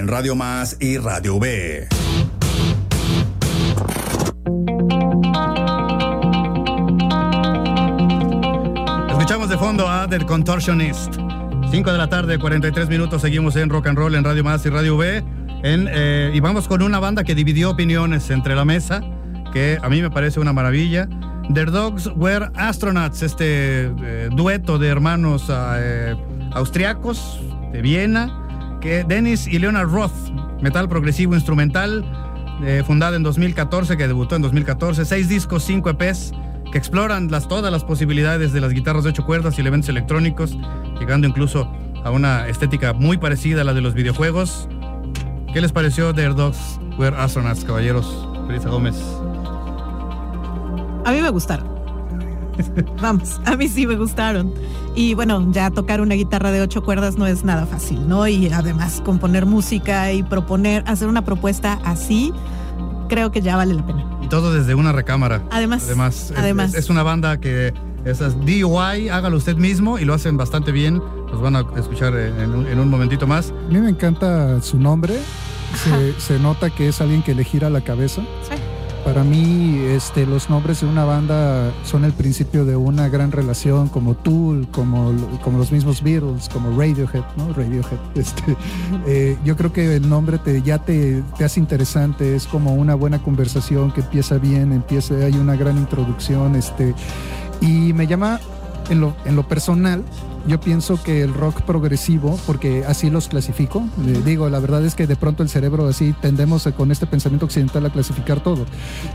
Radio 0.08 0.36
Más 0.36 0.78
y 0.80 0.97
Radio 0.97 1.36
V. 1.36 1.88
Escuchamos 9.10 9.49
de 9.49 9.58
fondo 9.58 9.88
a 9.89 10.08
The 10.08 10.26
Contortionist. 10.26 11.16
5 11.72 11.91
de 11.91 11.97
la 11.97 12.08
tarde, 12.08 12.38
43 12.38 12.88
minutos, 12.88 13.22
seguimos 13.22 13.56
en 13.56 13.70
Rock 13.70 13.88
and 13.88 13.97
Roll 13.97 14.16
en 14.16 14.24
Radio 14.24 14.43
Más 14.43 14.66
y 14.66 14.70
Radio. 14.70 15.01
En, 15.03 15.26
eh, 15.64 16.32
y 16.34 16.39
vamos 16.39 16.68
con 16.68 16.84
una 16.84 16.99
banda 16.99 17.24
que 17.24 17.34
dividió 17.34 17.72
opiniones 17.72 18.30
entre 18.30 18.56
la 18.56 18.66
mesa, 18.66 19.01
que 19.51 19.80
a 19.82 19.89
mí 19.89 20.01
me 20.01 20.12
parece 20.12 20.39
una 20.39 20.53
maravilla. 20.53 21.10
The 21.53 21.66
Dogs 21.66 22.12
Were 22.16 22.49
Astronauts, 22.56 23.24
este 23.24 23.86
eh, 23.86 24.30
dueto 24.32 24.78
de 24.78 24.88
hermanos 24.88 25.47
eh, 25.49 26.16
austriacos 26.53 27.39
de 27.72 27.82
Viena, 27.82 28.44
Dennis 28.86 29.47
y 29.47 29.57
Leonard 29.57 29.89
Roth, 29.89 30.13
metal 30.61 30.88
progresivo 30.88 31.33
instrumental, 31.33 32.05
eh, 32.63 32.83
fundada 32.86 33.17
en 33.17 33.23
2014, 33.23 33.97
que 33.97 34.07
debutó 34.07 34.36
en 34.36 34.43
2014, 34.43 35.05
seis 35.05 35.27
discos, 35.27 35.63
cinco 35.63 35.89
EPs, 35.89 36.33
que 36.71 36.77
exploran 36.77 37.31
las, 37.31 37.47
todas 37.47 37.71
las 37.71 37.83
posibilidades 37.83 38.53
de 38.53 38.61
las 38.61 38.71
guitarras 38.71 39.03
de 39.03 39.09
ocho 39.09 39.25
cuerdas 39.25 39.57
y 39.57 39.61
elementos 39.61 39.89
electrónicos, 39.89 40.55
llegando 40.99 41.27
incluso 41.27 41.71
a 42.03 42.11
una 42.11 42.47
estética 42.47 42.93
muy 42.93 43.17
parecida 43.17 43.61
a 43.61 43.63
la 43.63 43.73
de 43.73 43.81
los 43.81 43.95
videojuegos. 43.95 44.69
¿Qué 45.51 45.61
les 45.61 45.71
pareció 45.71 46.13
The 46.13 46.29
Dogs 46.29 46.79
Were 46.99 47.15
Astronauts, 47.17 47.65
caballeros? 47.65 48.27
Felisa 48.45 48.69
Gómez. 48.69 48.95
A 51.05 51.11
mí 51.11 51.21
me 51.21 51.29
gustaron. 51.29 51.74
Vamos, 53.01 53.39
a 53.45 53.56
mí 53.56 53.68
sí 53.68 53.86
me 53.88 53.95
gustaron. 53.95 54.53
Y 54.95 55.14
bueno, 55.14 55.45
ya 55.51 55.70
tocar 55.72 56.01
una 56.01 56.16
guitarra 56.16 56.51
de 56.51 56.62
ocho 56.62 56.84
cuerdas 56.84 57.18
no 57.18 57.28
es 57.28 57.43
nada 57.43 57.66
fácil, 57.66 58.08
¿no? 58.08 58.28
Y 58.28 58.47
además 58.51 59.01
componer 59.03 59.45
música 59.45 60.12
y 60.14 60.24
proponer, 60.24 60.84
hacer 60.88 61.08
una 61.08 61.24
propuesta 61.26 61.80
así, 61.84 62.34
creo 63.10 63.32
que 63.32 63.41
ya 63.41 63.56
vale 63.58 63.74
la 63.74 63.86
pena. 63.86 64.06
Y 64.22 64.28
todo 64.28 64.53
desde 64.53 64.74
una 64.76 64.91
recámara. 64.91 65.43
Además, 65.51 65.84
Además, 65.86 66.32
es- 66.32 66.38
además. 66.38 66.74
Es, 66.74 66.86
es 66.86 66.89
una 66.89 67.03
banda 67.03 67.39
que 67.39 67.74
es 68.06 68.22
es 68.22 68.39
DIY, 68.45 69.10
hágalo 69.10 69.38
usted 69.38 69.58
mismo 69.58 69.97
y 69.99 70.06
lo 70.06 70.14
hacen 70.14 70.38
bastante 70.38 70.72
bien. 70.72 71.01
Los 71.32 71.41
van 71.41 71.56
a 71.56 71.66
escuchar 71.78 72.16
en 72.16 72.51
un, 72.53 72.68
en 72.68 72.80
un 72.80 72.89
momentito 72.89 73.28
más. 73.28 73.51
A 73.51 73.72
mí 73.74 73.80
me 73.80 73.89
encanta 73.89 74.62
su 74.62 74.78
nombre. 74.80 75.16
Se, 75.84 76.14
se 76.22 76.39
nota 76.39 76.70
que 76.70 76.88
es 76.88 77.01
alguien 77.01 77.22
que 77.22 77.36
le 77.36 77.43
gira 77.43 77.70
la 77.70 77.82
cabeza. 77.82 78.22
Sí. 78.47 78.56
Para 79.06 79.24
mí, 79.24 79.78
este, 79.86 80.26
los 80.26 80.49
nombres 80.49 80.82
de 80.82 80.88
una 80.88 81.06
banda 81.06 81.72
son 81.84 82.06
el 82.06 82.12
principio 82.12 82.66
de 82.66 82.76
una 82.76 83.08
gran 83.08 83.32
relación, 83.32 83.88
como 83.88 84.16
Tool, 84.16 84.68
como, 84.72 85.14
como 85.43 85.60
los 85.60 85.72
mismos 85.72 86.01
Beatles, 86.01 86.49
como 86.49 86.72
Radiohead, 86.72 87.24
¿no? 87.38 87.53
Radiohead. 87.53 87.99
Este, 88.16 88.58
eh, 89.06 89.38
yo 89.45 89.56
creo 89.56 89.72
que 89.72 89.97
el 89.97 90.10
nombre 90.10 90.39
te, 90.39 90.64
ya 90.64 90.80
te, 90.80 91.22
te 91.38 91.45
hace 91.45 91.60
interesante, 91.60 92.36
es 92.36 92.47
como 92.47 92.74
una 92.74 92.95
buena 92.95 93.22
conversación 93.22 93.91
que 93.91 94.01
empieza 94.01 94.39
bien, 94.39 94.72
empieza, 94.72 95.14
hay 95.16 95.38
una 95.38 95.56
gran 95.56 95.78
introducción, 95.78 96.56
este, 96.56 96.95
y 97.62 97.93
me 97.93 98.08
llama 98.08 98.39
en 98.89 98.99
lo, 99.01 99.15
en 99.25 99.36
lo 99.36 99.47
personal. 99.47 100.03
Yo 100.47 100.59
pienso 100.59 101.01
que 101.01 101.23
el 101.23 101.33
rock 101.33 101.61
progresivo, 101.63 102.38
porque 102.45 102.86
así 102.86 103.09
los 103.09 103.27
clasifico, 103.27 103.83
digo, 104.23 104.47
la 104.47 104.59
verdad 104.59 104.86
es 104.86 104.93
que 104.93 105.07
de 105.07 105.15
pronto 105.15 105.41
el 105.41 105.49
cerebro 105.49 105.88
así 105.88 106.13
tendemos 106.21 106.67
a- 106.67 106.71
con 106.71 106.91
este 106.91 107.07
pensamiento 107.07 107.47
occidental 107.47 107.83
a 107.88 107.89
clasificar 107.89 108.41
todo. 108.41 108.65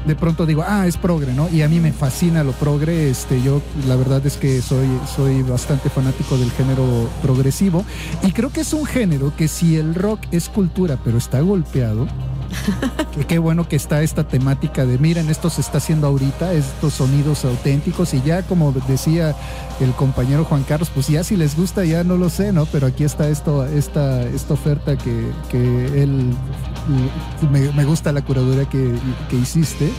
De 0.06 0.16
pronto 0.16 0.44
digo, 0.44 0.64
ah, 0.66 0.88
es 0.88 0.96
progre, 0.96 1.32
¿no? 1.32 1.48
Y 1.48 1.62
a 1.62 1.68
mí 1.68 1.78
me 1.78 1.92
fascina 1.92 2.42
lo 2.42 2.50
progre, 2.50 3.10
este, 3.10 3.40
yo 3.42 3.62
la 3.86 3.94
verdad 3.94 4.26
es 4.26 4.36
que 4.38 4.60
soy, 4.60 4.88
soy 5.14 5.42
bastante 5.44 5.88
fanático 5.88 6.36
del 6.36 6.50
género 6.50 7.08
progresivo 7.22 7.84
y 8.24 8.32
creo 8.32 8.50
que 8.50 8.62
es 8.62 8.72
un 8.72 8.84
género 8.84 9.32
que 9.36 9.46
si 9.46 9.76
el 9.76 9.94
rock 9.94 10.18
es 10.32 10.48
cultura, 10.48 10.98
pero 11.04 11.16
está 11.18 11.40
golpeado, 11.42 12.08
qué 13.28 13.38
bueno 13.38 13.68
que 13.68 13.76
está 13.76 14.02
esta 14.02 14.26
temática 14.26 14.84
de 14.84 14.98
miren, 14.98 15.30
esto 15.30 15.50
se 15.50 15.60
está 15.60 15.78
haciendo 15.78 16.06
ahorita, 16.06 16.52
estos 16.52 16.94
sonidos 16.94 17.44
auténticos 17.44 18.14
y 18.14 18.22
ya 18.22 18.42
como 18.42 18.72
decía 18.72 19.34
el 19.80 19.92
compañero 19.92 20.44
Juan 20.44 20.64
Carlos, 20.64 20.90
pues 20.92 21.08
ya 21.08 21.24
si 21.24 21.36
les 21.36 21.56
gusta 21.56 21.84
ya 21.84 22.04
no 22.04 22.16
lo 22.16 22.28
sé, 22.28 22.52
¿no? 22.52 22.66
Pero 22.66 22.86
aquí 22.86 23.04
está 23.04 23.28
esto, 23.28 23.64
esta, 23.66 24.22
esta 24.22 24.54
oferta 24.54 24.96
que, 24.96 25.30
que 25.50 26.02
él 26.02 26.34
me, 27.50 27.84
gusta 27.84 28.12
la 28.12 28.22
curaduría 28.22 28.64
que, 28.66 28.94
que 29.28 29.36
hiciste. 29.36 29.90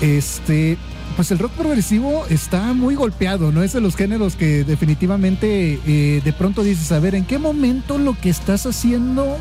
Este, 0.00 0.78
pues 1.16 1.30
el 1.30 1.38
rock 1.38 1.52
progresivo 1.52 2.24
está 2.28 2.72
muy 2.72 2.94
golpeado, 2.94 3.52
¿no? 3.52 3.62
Es 3.62 3.72
de 3.72 3.80
los 3.80 3.96
géneros 3.96 4.36
que 4.36 4.64
definitivamente 4.64 5.80
eh, 5.86 6.20
de 6.24 6.32
pronto 6.32 6.62
dices, 6.62 6.92
a 6.92 7.00
ver, 7.00 7.14
¿en 7.14 7.24
qué 7.24 7.38
momento 7.38 7.98
lo 7.98 8.18
que 8.18 8.30
estás 8.30 8.66
haciendo 8.66 9.36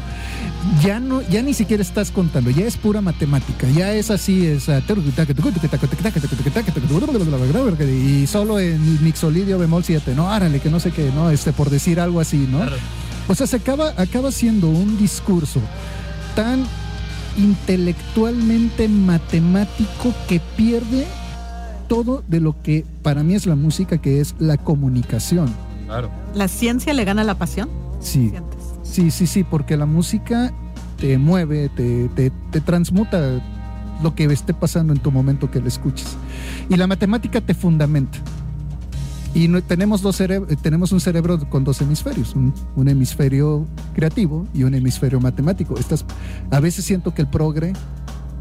ya 0.83 0.99
no, 0.99 1.21
ya 1.21 1.41
ni 1.41 1.53
siquiera 1.53 1.81
estás 1.81 2.11
contando, 2.11 2.49
ya 2.49 2.65
es 2.65 2.77
pura 2.77 3.01
matemática, 3.01 3.67
ya 3.69 3.93
es 3.93 4.11
así, 4.11 4.45
es 4.45 4.67
ah, 4.69 4.81
y 7.85 8.27
solo 8.27 8.59
en 8.59 9.03
mixolidio 9.03 9.57
bemol 9.57 9.83
7, 9.83 10.13
no, 10.15 10.31
árale, 10.31 10.59
que 10.59 10.69
no 10.69 10.79
sé 10.79 10.91
qué, 10.91 11.11
no, 11.15 11.29
este, 11.29 11.53
por 11.53 11.69
decir 11.69 11.99
algo 11.99 12.19
así, 12.19 12.47
¿no? 12.49 12.59
O 13.27 13.35
sea, 13.35 13.47
se 13.47 13.57
acaba, 13.57 13.93
acaba 13.95 14.31
siendo 14.31 14.67
un 14.69 14.97
discurso 14.97 15.61
tan 16.35 16.65
intelectualmente 17.37 18.87
matemático 18.89 20.13
que 20.27 20.41
pierde 20.57 21.05
todo 21.89 22.23
de 22.29 22.39
lo 22.39 22.61
que 22.61 22.85
para 23.03 23.21
mí 23.23 23.33
es 23.35 23.45
la 23.45 23.55
música, 23.55 23.97
que 23.97 24.21
es 24.21 24.33
la 24.39 24.55
comunicación. 24.55 25.49
Claro. 25.87 26.09
¿La 26.33 26.47
ciencia 26.47 26.93
le 26.93 27.03
gana 27.03 27.23
a 27.23 27.25
la 27.25 27.37
pasión? 27.37 27.67
Sí, 27.99 28.29
Sientes. 28.29 28.59
sí, 28.83 29.11
sí, 29.11 29.27
sí, 29.27 29.43
porque 29.43 29.75
la 29.75 29.85
música 29.85 30.53
te 30.97 31.17
mueve, 31.17 31.67
te, 31.69 32.07
te, 32.09 32.31
te 32.51 32.61
transmuta 32.61 33.41
lo 34.01 34.15
que 34.15 34.23
esté 34.25 34.53
pasando 34.53 34.93
en 34.93 34.99
tu 34.99 35.11
momento 35.11 35.51
que 35.51 35.59
la 35.59 35.67
escuches. 35.67 36.15
Y 36.69 36.77
la 36.77 36.87
matemática 36.87 37.41
te 37.41 37.53
fundamenta. 37.53 38.17
Y 39.33 39.47
no- 39.47 39.61
tenemos, 39.61 40.01
dos 40.01 40.21
tenemos 40.61 40.91
un 40.91 40.99
cerebro 40.99 41.37
con 41.49 41.63
dos 41.63 41.81
hemisferios, 41.81 42.35
un, 42.35 42.53
un 42.75 42.87
hemisferio 42.87 43.65
creativo 43.93 44.47
y 44.53 44.63
un 44.63 44.73
hemisferio 44.73 45.19
matemático. 45.19 45.75
Estas, 45.77 46.03
a 46.51 46.59
veces 46.59 46.85
siento 46.85 47.13
que 47.13 47.21
el 47.23 47.27
progre, 47.27 47.73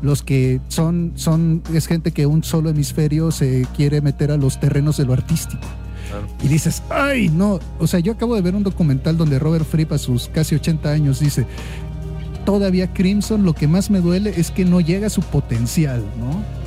los 0.03 0.23
que 0.23 0.61
son, 0.69 1.13
son, 1.17 1.63
es 1.75 1.87
gente 1.87 2.13
que 2.13 2.27
un 2.27 2.45
solo 2.45 2.71
hemisferio 2.71 3.31
se 3.31 3.67
quiere 3.77 4.01
meter 4.01 4.31
a 4.31 4.37
los 4.37 4.61
terrenos 4.61 4.97
de 4.97 5.05
lo 5.05 5.13
artístico. 5.13 5.67
Y 6.43 6.49
dices, 6.49 6.83
ay, 6.91 7.29
no. 7.29 7.61
O 7.79 7.87
sea, 7.87 8.01
yo 8.01 8.13
acabo 8.13 8.35
de 8.35 8.43
ver 8.43 8.55
un 8.55 8.63
documental 8.63 9.17
donde 9.17 9.39
Robert 9.39 9.67
Fripp 9.67 9.93
a 9.93 9.99
sus 9.99 10.29
casi 10.29 10.55
80 10.55 10.91
años 10.91 11.21
dice, 11.21 11.47
todavía 12.45 12.93
Crimson 12.93 13.45
lo 13.45 13.53
que 13.55 13.69
más 13.69 13.91
me 13.91 14.01
duele 14.01 14.33
es 14.37 14.51
que 14.51 14.65
no 14.65 14.81
llega 14.81 15.09
a 15.09 15.11
su 15.11 15.23
potencial, 15.23 16.03
¿no? 16.19 16.59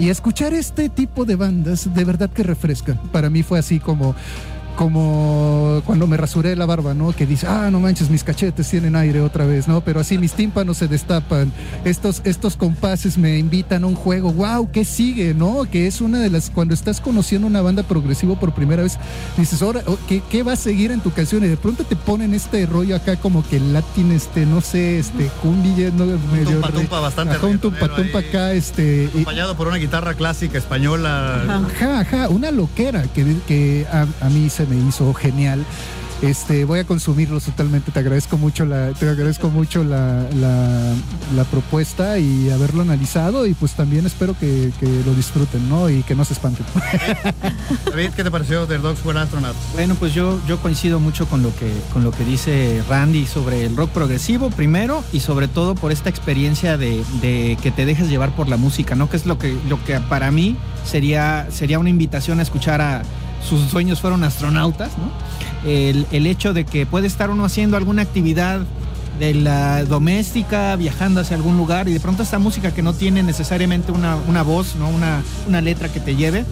Y 0.00 0.08
escuchar 0.08 0.54
este 0.54 0.88
tipo 0.88 1.24
de 1.24 1.36
bandas 1.36 1.92
de 1.94 2.04
verdad 2.04 2.30
que 2.30 2.42
refrescan. 2.42 2.98
Para 3.12 3.30
mí 3.30 3.42
fue 3.42 3.58
así 3.58 3.78
como 3.80 4.14
como 4.74 5.82
cuando 5.86 6.06
me 6.06 6.16
rasuré 6.16 6.56
la 6.56 6.66
barba, 6.66 6.94
¿no? 6.94 7.12
Que 7.12 7.26
dice, 7.26 7.46
ah, 7.46 7.68
no 7.70 7.80
manches, 7.80 8.10
mis 8.10 8.24
cachetes 8.24 8.68
tienen 8.68 8.96
aire 8.96 9.20
otra 9.20 9.44
vez, 9.46 9.68
¿no? 9.68 9.80
Pero 9.80 10.00
así 10.00 10.18
mis 10.18 10.32
tímpanos 10.32 10.78
se 10.78 10.88
destapan. 10.88 11.52
Estos, 11.84 12.20
estos 12.24 12.56
compases 12.56 13.18
me 13.18 13.38
invitan 13.38 13.84
a 13.84 13.86
un 13.86 13.94
juego. 13.94 14.32
¡Wow! 14.32 14.70
¿Qué 14.70 14.84
sigue, 14.84 15.34
no? 15.34 15.64
Que 15.70 15.86
es 15.86 16.00
una 16.00 16.18
de 16.20 16.30
las. 16.30 16.50
Cuando 16.50 16.74
estás 16.74 17.00
conociendo 17.00 17.46
una 17.46 17.62
banda 17.62 17.82
progresivo 17.82 18.36
por 18.36 18.52
primera 18.52 18.82
vez, 18.82 18.98
dices, 19.36 19.60
ahora, 19.62 19.82
oh, 19.86 19.98
¿qué, 20.08 20.22
qué 20.30 20.42
va 20.42 20.52
a 20.52 20.56
seguir 20.56 20.90
en 20.92 21.00
tu 21.00 21.10
canción? 21.12 21.44
Y 21.44 21.48
de 21.48 21.56
pronto 21.56 21.84
te 21.84 21.96
ponen 21.96 22.34
este 22.34 22.66
rollo 22.66 22.96
acá, 22.96 23.16
como 23.16 23.46
que 23.48 23.60
latín, 23.60 24.12
este, 24.12 24.46
no 24.46 24.60
sé, 24.60 24.98
este, 24.98 25.26
cumbia, 25.42 25.90
¿no? 25.90 26.06
Medio 26.06 26.52
tumpa, 26.60 26.68
tumpa 26.70 27.00
bastante 27.00 27.34
Ajá, 27.36 27.46
un 27.46 27.58
tumpa, 27.58 27.86
ahí. 27.96 28.12
acá, 28.28 28.52
este. 28.52 29.04
y- 29.04 29.08
Acompañado 29.08 29.56
por 29.56 29.68
una 29.68 29.76
guitarra 29.76 30.14
clásica 30.14 30.58
española. 30.58 31.42
Ajá, 31.66 32.00
ajá, 32.00 32.28
una 32.28 32.50
loquera 32.50 33.02
que, 33.14 33.36
que 33.46 33.86
a, 33.92 34.06
a 34.24 34.28
mí 34.30 34.50
se 34.50 34.63
me 34.66 34.76
hizo 34.76 35.12
genial. 35.14 35.64
Este, 36.22 36.64
voy 36.64 36.78
a 36.78 36.84
consumirlos 36.84 37.44
totalmente. 37.44 37.90
Te 37.90 37.98
agradezco 37.98 38.38
mucho 38.38 38.64
la, 38.64 38.92
te 38.92 39.08
agradezco 39.08 39.50
mucho 39.50 39.84
la, 39.84 40.26
la, 40.34 40.94
la 41.34 41.44
propuesta 41.44 42.18
y 42.18 42.50
haberlo 42.50 42.82
analizado. 42.82 43.46
Y 43.46 43.52
pues 43.52 43.74
también 43.74 44.06
espero 44.06 44.34
que, 44.38 44.72
que 44.80 44.86
lo 45.04 45.12
disfruten, 45.14 45.68
¿no? 45.68 45.90
Y 45.90 46.02
que 46.02 46.14
no 46.14 46.24
se 46.24 46.32
espanten. 46.32 46.64
David, 47.90 48.10
¿qué 48.16 48.24
te 48.24 48.30
pareció 48.30 48.66
The 48.66 48.78
Dogs 48.78 49.04
Were 49.04 49.18
Astronauts? 49.18 49.58
Bueno, 49.74 49.96
pues 49.96 50.14
yo, 50.14 50.40
yo 50.46 50.58
coincido 50.60 50.98
mucho 50.98 51.26
con 51.26 51.42
lo, 51.42 51.54
que, 51.56 51.70
con 51.92 52.04
lo 52.04 52.10
que 52.10 52.24
dice 52.24 52.82
Randy 52.88 53.26
sobre 53.26 53.66
el 53.66 53.76
rock 53.76 53.90
progresivo, 53.90 54.50
primero, 54.50 55.04
y 55.12 55.20
sobre 55.20 55.48
todo 55.48 55.74
por 55.74 55.92
esta 55.92 56.08
experiencia 56.08 56.78
de, 56.78 57.04
de 57.20 57.58
que 57.60 57.70
te 57.70 57.84
dejes 57.84 58.08
llevar 58.08 58.34
por 58.34 58.48
la 58.48 58.56
música, 58.56 58.94
¿no? 58.94 59.10
Que 59.10 59.16
es 59.16 59.26
lo 59.26 59.38
que, 59.38 59.58
lo 59.68 59.82
que 59.84 60.00
para 60.00 60.30
mí 60.30 60.56
sería, 60.84 61.48
sería 61.50 61.78
una 61.78 61.90
invitación 61.90 62.38
a 62.38 62.42
escuchar 62.42 62.80
a 62.80 63.02
sus 63.48 63.70
sueños 63.70 64.00
fueron 64.00 64.24
astronautas, 64.24 64.92
¿no? 64.98 65.10
El, 65.68 66.06
el 66.12 66.26
hecho 66.26 66.52
de 66.52 66.64
que 66.64 66.86
puede 66.86 67.06
estar 67.06 67.30
uno 67.30 67.44
haciendo 67.44 67.76
alguna 67.76 68.02
actividad 68.02 68.60
de 69.18 69.34
la 69.34 69.84
doméstica, 69.84 70.74
viajando 70.76 71.20
hacia 71.20 71.36
algún 71.36 71.56
lugar, 71.56 71.88
y 71.88 71.92
de 71.92 72.00
pronto 72.00 72.22
esta 72.22 72.38
música 72.38 72.72
que 72.72 72.82
no 72.82 72.94
tiene 72.94 73.22
necesariamente 73.22 73.92
una, 73.92 74.16
una 74.16 74.42
voz, 74.42 74.74
¿no? 74.76 74.88
Una, 74.88 75.22
una 75.46 75.60
letra 75.60 75.88
que 75.88 76.00
te 76.00 76.16
lleve, 76.16 76.44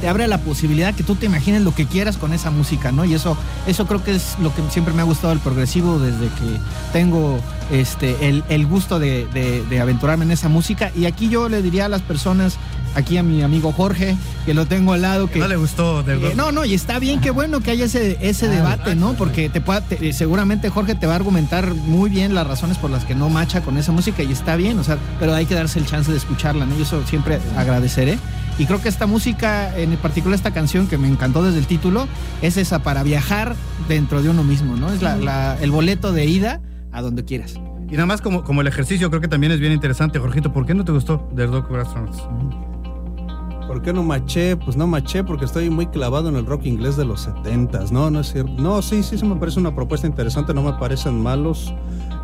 te 0.00 0.08
abre 0.08 0.26
la 0.28 0.38
posibilidad 0.38 0.94
que 0.94 1.02
tú 1.02 1.14
te 1.14 1.26
imagines 1.26 1.62
lo 1.62 1.74
que 1.74 1.86
quieras 1.86 2.16
con 2.16 2.32
esa 2.32 2.50
música, 2.50 2.92
¿no? 2.92 3.04
Y 3.04 3.14
eso, 3.14 3.36
eso 3.66 3.86
creo 3.86 4.02
que 4.02 4.14
es 4.14 4.36
lo 4.40 4.54
que 4.54 4.62
siempre 4.70 4.94
me 4.94 5.02
ha 5.02 5.04
gustado 5.04 5.32
el 5.32 5.40
progresivo 5.40 5.98
desde 5.98 6.26
que 6.26 6.58
tengo 6.92 7.38
este, 7.70 8.28
el, 8.28 8.44
el 8.48 8.66
gusto 8.66 8.98
de, 8.98 9.26
de- 9.32 9.64
de 9.64 9.80
aventurarme 9.80 10.24
en 10.24 10.30
esa 10.32 10.48
música. 10.48 10.90
Y 10.96 11.06
aquí 11.06 11.28
yo 11.28 11.48
le 11.48 11.62
diría 11.62 11.86
a 11.86 11.88
las 11.88 12.02
personas, 12.02 12.56
aquí 12.94 13.16
a 13.16 13.22
mi 13.22 13.42
amigo 13.42 13.72
Jorge, 13.72 14.16
que 14.46 14.54
lo 14.54 14.66
tengo 14.66 14.92
al 14.94 15.02
lado, 15.02 15.28
que 15.30 15.38
No 15.38 15.46
le 15.48 15.56
gustó 15.56 16.02
del 16.02 16.24
eh, 16.24 16.32
no, 16.34 16.50
no, 16.52 16.64
y 16.64 16.74
está 16.74 16.98
bien, 16.98 17.20
qué 17.20 17.30
bueno 17.30 17.60
que 17.60 17.70
haya 17.70 17.84
ese, 17.84 18.18
ese 18.20 18.48
debate, 18.48 18.94
¿no? 18.96 19.12
Porque 19.14 19.48
te 19.48 19.60
pueda, 19.60 19.80
te- 19.82 20.12
seguramente 20.12 20.68
Jorge 20.70 20.94
te 20.96 21.06
va 21.06 21.12
a 21.12 21.16
argumentar 21.16 21.74
muy 21.74 22.10
bien 22.10 22.34
las 22.34 22.46
razones 22.46 22.78
por 22.78 22.90
las 22.90 23.04
que 23.04 23.14
no 23.14 23.28
macha 23.30 23.60
con 23.62 23.76
esa 23.78 23.92
música 23.92 24.22
y 24.22 24.32
está 24.32 24.56
bien, 24.56 24.78
o 24.78 24.84
sea, 24.84 24.98
pero 25.20 25.34
hay 25.34 25.46
que 25.46 25.54
darse 25.54 25.78
el 25.78 25.86
chance 25.86 26.10
de 26.10 26.16
escucharla, 26.18 26.66
¿no? 26.66 26.76
Y 26.78 26.82
eso 26.82 27.02
siempre 27.06 27.38
agradeceré. 27.56 28.18
Y 28.58 28.66
creo 28.66 28.82
que 28.82 28.88
esta 28.90 29.06
música, 29.06 29.74
en 29.78 29.96
particular 29.96 30.34
esta 30.34 30.50
canción 30.52 30.86
que 30.86 30.98
me 30.98 31.08
encantó 31.08 31.42
desde 31.42 31.58
el 31.60 31.66
título, 31.66 32.08
es 32.42 32.56
esa 32.58 32.80
para 32.80 33.02
viajar 33.02 33.54
dentro 33.88 34.20
de 34.22 34.28
uno 34.28 34.42
mismo, 34.44 34.76
¿no? 34.76 34.92
Es 34.92 35.00
la- 35.00 35.16
la- 35.16 35.56
el 35.62 35.70
boleto 35.70 36.12
de 36.12 36.26
ida 36.26 36.60
a 36.92 37.02
donde 37.02 37.24
quieras. 37.24 37.54
Y 37.88 37.94
nada 37.94 38.06
más 38.06 38.20
como, 38.20 38.44
como 38.44 38.60
el 38.60 38.66
ejercicio, 38.66 39.10
creo 39.10 39.20
que 39.20 39.28
también 39.28 39.52
es 39.52 39.60
bien 39.60 39.72
interesante, 39.72 40.18
Jorgito. 40.18 40.52
¿Por 40.52 40.64
qué 40.64 40.74
no 40.74 40.84
te 40.84 40.92
gustó 40.92 41.28
The 41.34 41.46
Dog 41.46 41.74
Astronauts? 41.76 42.22
¿Por 43.66 43.82
qué 43.82 43.92
no 43.92 44.02
maché? 44.02 44.56
Pues 44.56 44.76
no 44.76 44.86
maché 44.86 45.22
porque 45.22 45.44
estoy 45.44 45.70
muy 45.70 45.86
clavado 45.86 46.28
en 46.28 46.36
el 46.36 46.44
rock 46.44 46.66
inglés 46.66 46.96
de 46.96 47.04
los 47.04 47.28
70s. 47.28 47.90
No, 47.90 48.10
no 48.10 48.20
es 48.20 48.32
cierto. 48.32 48.52
No, 48.60 48.82
sí, 48.82 49.02
sí, 49.02 49.16
sí 49.16 49.24
me 49.24 49.36
parece 49.36 49.60
una 49.60 49.74
propuesta 49.74 50.06
interesante, 50.06 50.52
no 50.52 50.62
me 50.62 50.72
parecen 50.72 51.20
malos. 51.20 51.72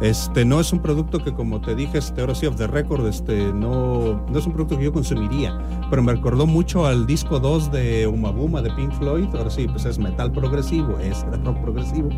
Este, 0.01 0.45
no 0.45 0.61
es 0.61 0.73
un 0.73 0.81
producto 0.81 1.23
que 1.25 1.33
como 1.33 1.61
te 1.61 1.75
dije, 1.75 1.99
este, 1.99 2.21
ahora 2.21 2.35
sí, 2.35 2.47
of 2.47 2.57
the 2.57 2.67
record, 2.67 3.07
este, 3.07 3.53
no, 3.53 4.27
no 4.29 4.39
es 4.39 4.47
un 4.47 4.53
producto 4.53 4.77
que 4.77 4.85
yo 4.85 4.93
consumiría, 4.93 5.59
pero 5.89 6.03
me 6.03 6.13
recordó 6.13 6.47
mucho 6.47 6.87
al 6.87 7.07
disco 7.07 7.41
2 7.41 7.73
de 7.73 8.07
Uma 8.07 8.31
Buma 8.31 8.61
de 8.61 8.71
Pink 8.73 8.93
Floyd, 8.93 9.29
ahora 9.35 9.49
sí, 9.49 9.67
pues 9.67 9.87
es 9.87 9.99
metal 9.99 10.33
progresivo, 10.33 10.99
es 10.99 11.25
rock 11.45 11.61
progresivo. 11.63 12.11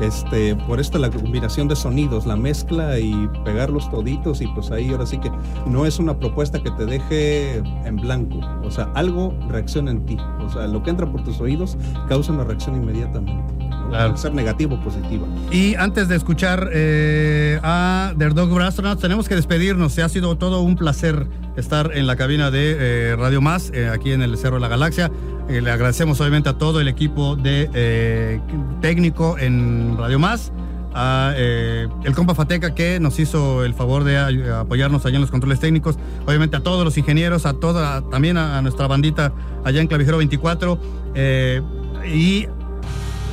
Este, 0.00 0.54
por 0.54 0.78
esto 0.78 0.98
la 0.98 1.10
combinación 1.10 1.66
de 1.66 1.74
sonidos, 1.74 2.24
la 2.24 2.36
mezcla 2.36 2.98
y 3.00 3.28
pegarlos 3.44 3.90
toditos 3.90 4.40
y 4.40 4.46
pues 4.48 4.70
ahí 4.70 4.90
ahora 4.90 5.06
sí 5.06 5.18
que 5.18 5.30
no 5.66 5.86
es 5.86 5.98
una 5.98 6.18
propuesta 6.18 6.62
que 6.62 6.70
te 6.72 6.86
deje 6.86 7.56
en 7.84 7.96
blanco, 7.96 8.38
o 8.62 8.70
sea, 8.70 8.90
algo 8.94 9.34
reacciona 9.48 9.90
en 9.90 10.06
ti, 10.06 10.16
o 10.40 10.48
sea, 10.48 10.68
lo 10.68 10.82
que 10.82 10.90
entra 10.90 11.10
por 11.10 11.24
tus 11.24 11.40
oídos 11.40 11.76
causa 12.08 12.32
una 12.32 12.44
reacción 12.44 12.76
inmediatamente, 12.76 13.52
¿no? 13.58 13.74
Claro. 13.88 14.16
Ser 14.16 14.34
negativo 14.34 14.76
o 14.76 14.80
positiva. 14.80 15.26
Y 15.50 15.74
antes 15.74 16.08
de 16.08 16.16
escuchar 16.16 16.70
eh, 16.72 17.23
a 17.62 18.14
The 18.18 18.28
Dog 18.30 18.60
Astronauts, 18.60 19.00
tenemos 19.00 19.28
que 19.28 19.34
despedirnos. 19.34 19.92
Se 19.92 20.02
ha 20.02 20.08
sido 20.08 20.36
todo 20.36 20.60
un 20.60 20.76
placer 20.76 21.26
estar 21.56 21.90
en 21.94 22.06
la 22.06 22.16
cabina 22.16 22.50
de 22.50 22.76
eh, 22.78 23.16
Radio 23.16 23.40
Más, 23.40 23.70
eh, 23.74 23.88
aquí 23.88 24.12
en 24.12 24.22
el 24.22 24.36
Cerro 24.36 24.56
de 24.56 24.60
la 24.60 24.68
Galaxia. 24.68 25.10
Eh, 25.48 25.60
le 25.60 25.70
agradecemos 25.70 26.20
obviamente 26.20 26.48
a 26.48 26.54
todo 26.54 26.80
el 26.80 26.88
equipo 26.88 27.36
de 27.36 27.70
eh, 27.74 28.40
técnico 28.80 29.36
en 29.38 29.96
Radio 29.98 30.18
Más. 30.18 30.52
A 30.96 31.32
eh, 31.36 31.88
el 32.04 32.14
compa 32.14 32.36
Fateca 32.36 32.72
que 32.72 33.00
nos 33.00 33.18
hizo 33.18 33.64
el 33.64 33.74
favor 33.74 34.04
de 34.04 34.16
apoyarnos 34.52 35.04
allá 35.04 35.16
en 35.16 35.22
los 35.22 35.30
controles 35.32 35.58
técnicos, 35.58 35.98
obviamente 36.24 36.56
a 36.56 36.60
todos 36.60 36.84
los 36.84 36.96
ingenieros, 36.96 37.46
a 37.46 37.54
toda, 37.54 38.08
también 38.10 38.36
a, 38.36 38.58
a 38.58 38.62
nuestra 38.62 38.86
bandita 38.86 39.32
allá 39.64 39.80
en 39.80 39.88
Clavijero 39.88 40.18
24, 40.18 40.78
eh, 41.16 41.62
y 42.06 42.46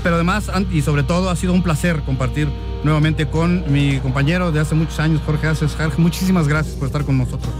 pero 0.04 0.16
además 0.16 0.52
y 0.72 0.82
sobre 0.82 1.04
todo 1.04 1.30
ha 1.30 1.36
sido 1.36 1.54
un 1.54 1.64
placer 1.64 2.02
compartir 2.02 2.50
nuevamente 2.84 3.28
con 3.28 3.72
mi 3.72 4.00
compañero 4.00 4.52
de 4.52 4.60
hace 4.60 4.76
muchos 4.76 5.00
años, 5.00 5.22
Jorge 5.26 5.48
Aces. 5.48 5.76
Jorge, 5.76 6.02
muchísimas 6.02 6.48
gracias 6.48 6.76
por 6.76 6.88
estar 6.88 7.06
con 7.06 7.18
nosotros. 7.18 7.54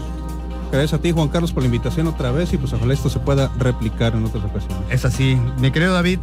Gracias 0.70 0.94
a 0.94 1.02
ti, 1.02 1.12
Juan 1.12 1.28
Carlos, 1.28 1.52
por 1.52 1.62
la 1.62 1.66
invitación 1.66 2.06
otra 2.06 2.32
vez 2.32 2.52
y 2.54 2.56
pues 2.56 2.72
ojalá 2.72 2.94
esto 2.94 3.10
se 3.10 3.18
pueda 3.18 3.52
replicar 3.58 4.14
en 4.14 4.24
otras 4.24 4.44
ocasiones. 4.44 4.78
Es 4.88 5.04
así. 5.04 5.38
Mi 5.58 5.70
querido 5.70 5.92
David, 5.92 6.18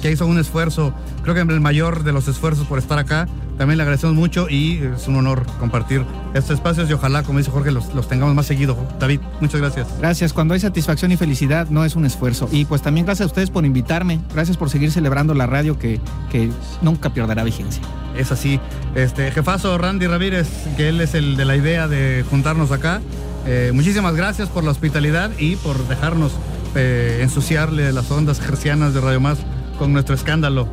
que 0.00 0.10
hizo 0.10 0.26
un 0.26 0.38
esfuerzo, 0.38 0.92
creo 1.22 1.34
que 1.34 1.40
el 1.40 1.60
mayor 1.60 2.04
de 2.04 2.12
los 2.12 2.28
esfuerzos 2.28 2.66
por 2.66 2.78
estar 2.78 2.98
acá, 2.98 3.28
también 3.58 3.76
le 3.76 3.82
agradecemos 3.82 4.16
mucho 4.16 4.48
y 4.48 4.80
es 4.96 5.06
un 5.06 5.16
honor 5.16 5.44
compartir 5.58 6.02
estos 6.32 6.54
espacios 6.54 6.88
y 6.88 6.94
ojalá, 6.94 7.22
como 7.22 7.38
dice 7.38 7.50
Jorge, 7.50 7.70
los, 7.70 7.94
los 7.94 8.08
tengamos 8.08 8.34
más 8.34 8.46
seguido. 8.46 8.74
David, 8.98 9.20
muchas 9.40 9.60
gracias. 9.60 9.86
Gracias. 9.98 10.32
Cuando 10.32 10.54
hay 10.54 10.60
satisfacción 10.60 11.12
y 11.12 11.18
felicidad, 11.18 11.68
no 11.68 11.84
es 11.84 11.94
un 11.94 12.06
esfuerzo. 12.06 12.48
Y 12.50 12.64
pues 12.64 12.80
también 12.80 13.04
gracias 13.04 13.24
a 13.24 13.26
ustedes 13.26 13.50
por 13.50 13.66
invitarme. 13.66 14.18
Gracias 14.32 14.56
por 14.56 14.70
seguir 14.70 14.90
celebrando 14.90 15.34
la 15.34 15.46
radio 15.46 15.78
que, 15.78 16.00
que 16.30 16.48
nunca 16.80 17.10
perderá 17.12 17.44
vigencia. 17.44 17.82
Es 18.16 18.32
así. 18.32 18.58
Este 18.94 19.30
jefazo 19.30 19.76
Randy 19.76 20.06
Ramírez, 20.06 20.48
que 20.78 20.88
él 20.88 21.02
es 21.02 21.14
el 21.14 21.36
de 21.36 21.44
la 21.44 21.54
idea 21.54 21.86
de 21.86 22.24
juntarnos 22.30 22.72
acá. 22.72 23.02
eh, 23.46 23.72
muchísimas 23.74 24.14
gracias 24.14 24.48
por 24.48 24.64
la 24.64 24.70
hospitalidad 24.70 25.30
y 25.38 25.56
por 25.56 25.86
dejarnos 25.86 26.32
eh, 26.74 27.18
ensuciarle 27.20 27.92
las 27.92 28.10
ondas 28.10 28.40
gercianas 28.40 28.94
de 28.94 29.02
Radio 29.02 29.20
Más 29.20 29.38
con 29.80 29.94
nuestro 29.94 30.14
escándalo. 30.14 30.68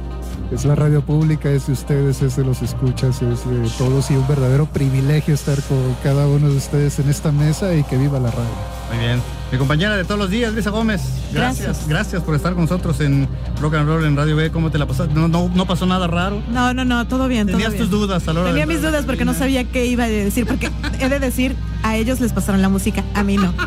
Es 0.51 0.65
la 0.65 0.75
radio 0.75 1.01
pública, 1.01 1.49
es 1.49 1.67
de 1.67 1.73
ustedes, 1.73 2.21
es 2.21 2.35
de 2.35 2.43
los 2.43 2.61
escuchas, 2.61 3.21
es 3.21 3.49
de 3.49 3.69
todos 3.77 4.11
y 4.11 4.15
un 4.15 4.27
verdadero 4.27 4.65
privilegio 4.65 5.33
estar 5.33 5.61
con 5.63 5.95
cada 6.03 6.27
uno 6.27 6.49
de 6.49 6.57
ustedes 6.57 6.99
en 6.99 7.09
esta 7.09 7.31
mesa 7.31 7.73
y 7.73 7.83
que 7.83 7.97
viva 7.97 8.19
la 8.19 8.31
radio. 8.31 8.49
Muy 8.89 8.99
bien. 8.99 9.21
Mi 9.51 9.57
compañera 9.57 9.95
de 9.95 10.03
todos 10.03 10.19
los 10.19 10.29
días, 10.29 10.53
Lisa 10.53 10.71
Gómez. 10.71 11.01
Gracias. 11.33 11.65
Gracias. 11.65 11.87
Gracias 11.87 12.23
por 12.23 12.35
estar 12.35 12.53
con 12.53 12.63
nosotros 12.63 12.99
en 12.99 13.29
Rock 13.61 13.75
and 13.75 13.87
Roll 13.87 14.03
en 14.05 14.17
Radio 14.17 14.35
B. 14.35 14.51
¿Cómo 14.51 14.71
te 14.71 14.77
la 14.77 14.85
pasaste? 14.85 15.13
No, 15.13 15.29
no, 15.29 15.49
no 15.53 15.65
pasó 15.65 15.85
nada 15.85 16.07
raro. 16.07 16.41
No, 16.49 16.73
no, 16.73 16.83
no, 16.83 17.07
todo 17.07 17.29
bien. 17.29 17.47
todo 17.47 17.57
Tenías 17.57 17.73
bien. 17.73 17.89
tus 17.89 17.91
dudas 17.99 18.27
a 18.27 18.33
la 18.33 18.41
hora 18.41 18.49
Tenía 18.49 18.65
de 18.65 18.73
mis 18.73 18.81
dudas 18.81 19.05
porque 19.05 19.23
no 19.23 19.33
sabía 19.33 19.63
qué 19.63 19.85
iba 19.85 20.03
a 20.03 20.09
decir, 20.09 20.45
porque 20.45 20.69
he 20.99 21.07
de 21.07 21.19
decir, 21.19 21.55
a 21.83 21.95
ellos 21.95 22.19
les 22.19 22.33
pasaron 22.33 22.61
la 22.61 22.67
música, 22.69 23.03
a 23.13 23.23
mí 23.23 23.37
no. 23.37 23.53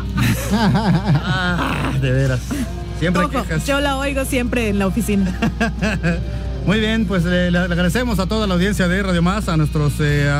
Ah, 0.53 1.91
de 2.01 2.11
veras. 2.11 2.41
Siempre 3.01 3.23
Ojo, 3.23 3.31
quejas. 3.43 3.65
yo 3.65 3.81
la 3.81 3.97
oigo 3.97 4.23
siempre 4.25 4.69
en 4.69 4.77
la 4.79 4.85
oficina. 4.87 5.37
Muy 6.67 6.79
bien, 6.79 7.05
pues 7.05 7.25
le, 7.25 7.49
le 7.49 7.57
agradecemos 7.57 8.19
a 8.19 8.27
toda 8.27 8.45
la 8.45 8.53
audiencia 8.53 8.87
de 8.87 9.01
Radio 9.01 9.23
Más, 9.23 9.49
a 9.49 9.57
nuestros 9.57 9.93
eh, 9.99 10.31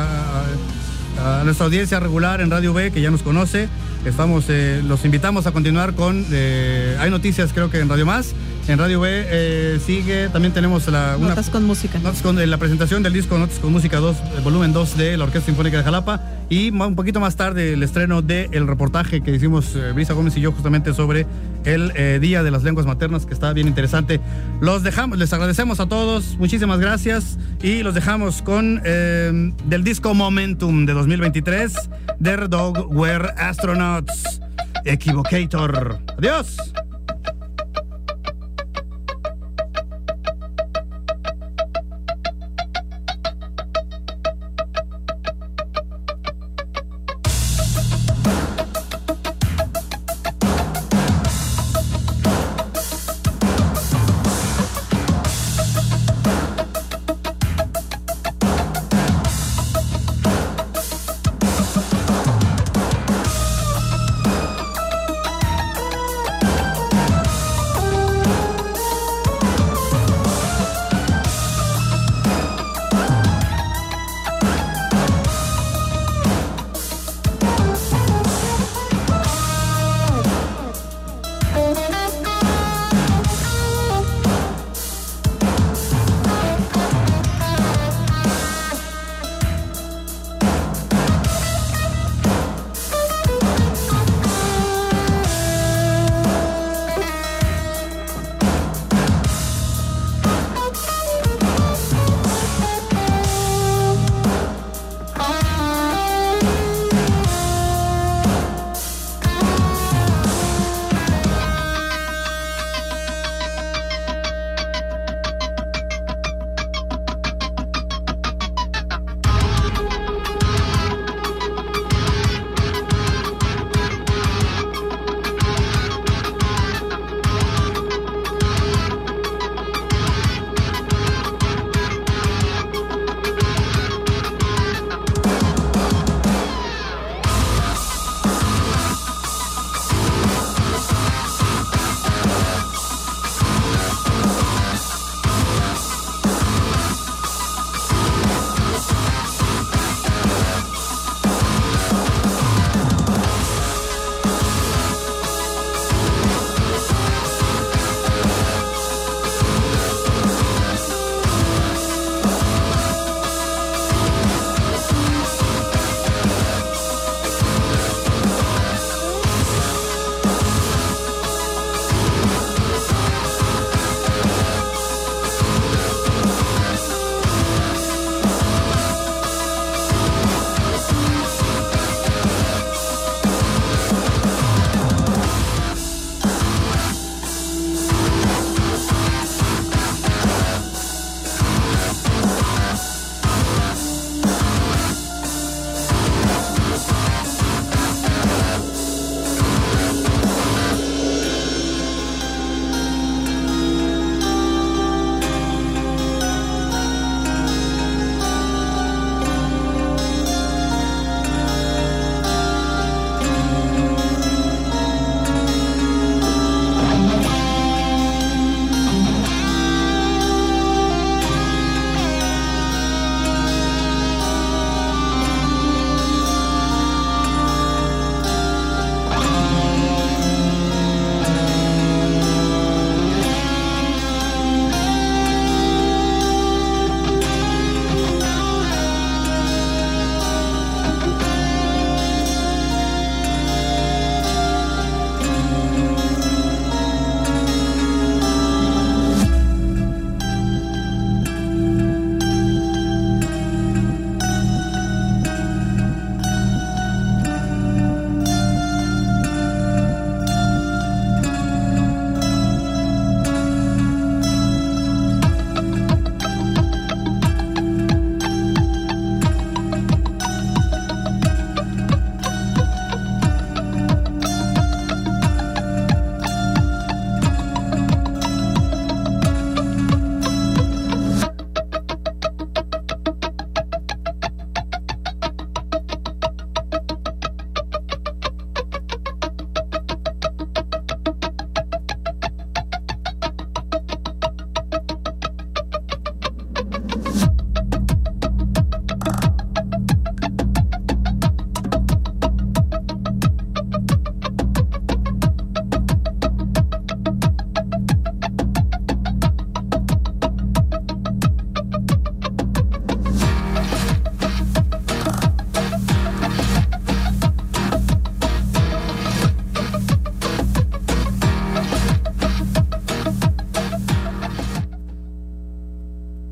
a 1.18 1.42
nuestra 1.44 1.66
audiencia 1.66 2.00
regular 2.00 2.40
en 2.40 2.50
Radio 2.50 2.72
B 2.72 2.90
que 2.92 3.00
ya 3.00 3.10
nos 3.10 3.22
conoce. 3.22 3.68
Estamos, 4.04 4.44
eh, 4.48 4.80
los 4.86 5.04
invitamos 5.04 5.46
a 5.46 5.52
continuar 5.52 5.94
con 5.94 6.24
eh, 6.32 6.96
hay 6.98 7.10
noticias 7.10 7.52
creo 7.52 7.70
que 7.70 7.80
en 7.80 7.88
Radio 7.88 8.06
Más. 8.06 8.32
En 8.68 8.78
Radio 8.78 9.00
B 9.00 9.08
eh, 9.10 9.80
sigue, 9.84 10.28
también 10.28 10.54
tenemos 10.54 10.86
la, 10.86 11.16
una, 11.18 11.30
Notas 11.30 11.50
con 11.50 11.64
música. 11.64 11.98
Notas 11.98 12.22
con 12.22 12.38
eh, 12.38 12.46
la 12.46 12.58
presentación 12.58 13.02
del 13.02 13.12
disco 13.12 13.36
Notas 13.36 13.58
con 13.58 13.72
Música 13.72 13.98
2, 13.98 14.16
eh, 14.16 14.40
volumen 14.44 14.72
2 14.72 14.96
de 14.96 15.16
la 15.16 15.24
Orquesta 15.24 15.46
Sinfónica 15.46 15.78
de 15.78 15.82
Jalapa 15.82 16.20
y 16.48 16.70
un 16.70 16.94
poquito 16.94 17.18
más 17.18 17.34
tarde 17.34 17.72
el 17.72 17.82
estreno 17.82 18.22
del 18.22 18.68
reportaje 18.68 19.20
que 19.20 19.32
hicimos 19.32 19.74
eh, 19.74 19.90
Brisa 19.92 20.12
Gómez 20.12 20.36
y 20.36 20.40
yo 20.40 20.52
justamente 20.52 20.94
sobre 20.94 21.26
el 21.64 22.20
Día 22.20 22.42
de 22.42 22.50
las 22.50 22.62
Lenguas 22.62 22.86
Maternas 22.86 23.26
que 23.26 23.34
está 23.34 23.52
bien 23.52 23.66
interesante. 23.66 24.20
Los 24.60 24.84
dejamos, 24.84 25.18
les 25.18 25.32
agradecemos 25.32 25.80
a 25.80 25.86
todos, 25.88 26.36
muchísimas 26.38 26.78
gracias 26.78 27.38
y 27.62 27.82
los 27.82 27.94
dejamos 27.94 28.42
con 28.42 28.80
del 28.82 29.84
disco 29.84 30.14
Momentum 30.14 30.86
de 30.86 30.92
2023 30.92 31.74
The 32.22 32.36
Dog 32.48 32.94
Were 32.94 33.28
Astronauts 33.36 34.40
Equivocator. 34.84 35.98
Adiós. 36.18 36.56